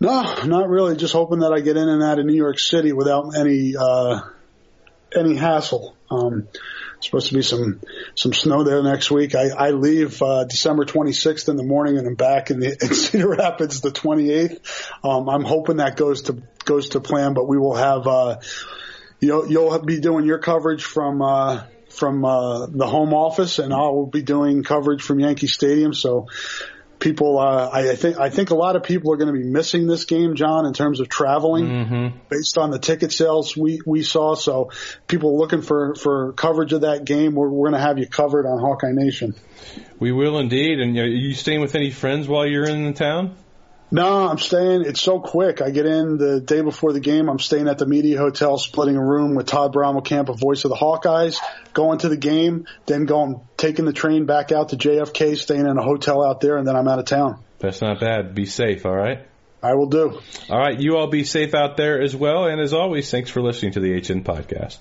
No, 0.00 0.44
not 0.44 0.68
really. 0.68 0.96
Just 0.96 1.12
hoping 1.12 1.38
that 1.40 1.52
I 1.52 1.60
get 1.60 1.76
in 1.76 1.88
and 1.88 2.02
out 2.02 2.18
of 2.18 2.26
New 2.26 2.36
York 2.36 2.58
City 2.58 2.92
without 2.92 3.36
any 3.36 3.74
uh, 3.76 4.20
any 5.16 5.36
hassle. 5.36 5.96
Um, 6.10 6.48
supposed 7.00 7.28
to 7.28 7.34
be 7.34 7.42
some 7.42 7.80
some 8.14 8.32
snow 8.32 8.64
there 8.64 8.82
next 8.82 9.10
week. 9.10 9.34
I, 9.34 9.48
I 9.48 9.70
leave 9.70 10.20
uh, 10.22 10.44
December 10.44 10.84
26th 10.84 11.48
in 11.48 11.56
the 11.56 11.62
morning 11.62 11.98
and 11.98 12.06
I'm 12.06 12.14
back 12.14 12.50
in, 12.50 12.60
the, 12.60 12.76
in 12.82 12.94
Cedar 12.94 13.28
Rapids 13.28 13.80
the 13.80 13.90
28th. 13.90 14.60
Um, 15.04 15.28
I'm 15.28 15.44
hoping 15.44 15.76
that 15.76 15.96
goes 15.96 16.22
to 16.22 16.42
goes 16.64 16.90
to 16.90 17.00
plan, 17.00 17.34
but 17.34 17.46
we 17.46 17.58
will 17.58 17.76
have 17.76 18.06
uh, 18.06 18.40
you'll 19.20 19.50
you'll 19.50 19.78
be 19.80 20.00
doing 20.00 20.24
your 20.24 20.38
coverage 20.38 20.84
from 20.84 21.22
uh, 21.22 21.64
from 21.88 22.24
uh, 22.24 22.66
the 22.66 22.86
home 22.86 23.14
office, 23.14 23.58
and 23.58 23.72
I 23.72 23.88
will 23.88 24.06
be 24.06 24.22
doing 24.22 24.62
coverage 24.62 25.02
from 25.02 25.20
Yankee 25.20 25.46
Stadium. 25.46 25.94
So 25.94 26.28
people, 26.98 27.38
uh, 27.38 27.68
I, 27.72 27.90
I 27.90 27.96
think 27.96 28.18
I 28.18 28.30
think 28.30 28.50
a 28.50 28.54
lot 28.54 28.76
of 28.76 28.82
people 28.82 29.12
are 29.12 29.16
going 29.16 29.32
to 29.32 29.38
be 29.38 29.44
missing 29.44 29.86
this 29.86 30.04
game, 30.04 30.34
John, 30.34 30.66
in 30.66 30.72
terms 30.72 31.00
of 31.00 31.08
traveling, 31.08 31.66
Mm-hmm. 31.66 32.18
based 32.28 32.58
on 32.58 32.70
the 32.70 32.78
ticket 32.78 33.12
sales 33.12 33.56
we 33.56 33.80
we 33.86 34.02
saw. 34.02 34.34
So 34.34 34.70
people 35.06 35.38
looking 35.38 35.62
for 35.62 35.94
for 35.94 36.32
coverage 36.32 36.72
of 36.72 36.82
that 36.82 37.04
game, 37.04 37.34
we're, 37.34 37.48
we're 37.48 37.70
going 37.70 37.80
to 37.80 37.86
have 37.86 37.98
you 37.98 38.06
covered 38.06 38.46
on 38.46 38.58
Hawkeye 38.60 38.92
Nation. 38.92 39.34
We 39.98 40.12
will 40.12 40.38
indeed. 40.38 40.80
And 40.80 40.96
are 40.96 41.06
you 41.06 41.34
staying 41.34 41.60
with 41.60 41.74
any 41.74 41.90
friends 41.90 42.28
while 42.28 42.46
you're 42.46 42.68
in 42.68 42.84
the 42.84 42.92
town? 42.92 43.36
No, 43.90 44.28
I'm 44.28 44.38
staying. 44.38 44.82
It's 44.84 45.00
so 45.00 45.18
quick. 45.18 45.62
I 45.62 45.70
get 45.70 45.86
in 45.86 46.18
the 46.18 46.40
day 46.40 46.60
before 46.60 46.92
the 46.92 47.00
game. 47.00 47.28
I'm 47.28 47.38
staying 47.38 47.68
at 47.68 47.78
the 47.78 47.86
media 47.86 48.18
hotel, 48.18 48.58
splitting 48.58 48.96
a 48.96 49.04
room 49.04 49.34
with 49.34 49.46
Todd 49.46 49.74
Camp, 50.04 50.28
a 50.28 50.34
voice 50.34 50.64
of 50.64 50.70
the 50.70 50.76
Hawkeyes, 50.76 51.38
going 51.72 51.98
to 52.00 52.08
the 52.08 52.16
game, 52.16 52.66
then 52.86 53.06
going, 53.06 53.40
taking 53.56 53.86
the 53.86 53.92
train 53.92 54.26
back 54.26 54.52
out 54.52 54.70
to 54.70 54.76
JFK, 54.76 55.38
staying 55.38 55.66
in 55.66 55.78
a 55.78 55.82
hotel 55.82 56.24
out 56.24 56.40
there, 56.40 56.58
and 56.58 56.66
then 56.66 56.76
I'm 56.76 56.86
out 56.86 56.98
of 56.98 57.06
town. 57.06 57.42
That's 57.60 57.80
not 57.80 58.00
bad. 58.00 58.34
Be 58.34 58.44
safe, 58.44 58.84
all 58.84 58.94
right? 58.94 59.26
I 59.62 59.74
will 59.74 59.88
do. 59.88 60.20
All 60.50 60.58
right, 60.58 60.78
you 60.78 60.96
all 60.96 61.08
be 61.08 61.24
safe 61.24 61.54
out 61.54 61.76
there 61.76 62.00
as 62.00 62.14
well. 62.14 62.44
And 62.44 62.60
as 62.60 62.72
always, 62.72 63.10
thanks 63.10 63.30
for 63.30 63.40
listening 63.40 63.72
to 63.72 63.80
the 63.80 63.94
HN 63.94 64.22
Podcast. 64.22 64.78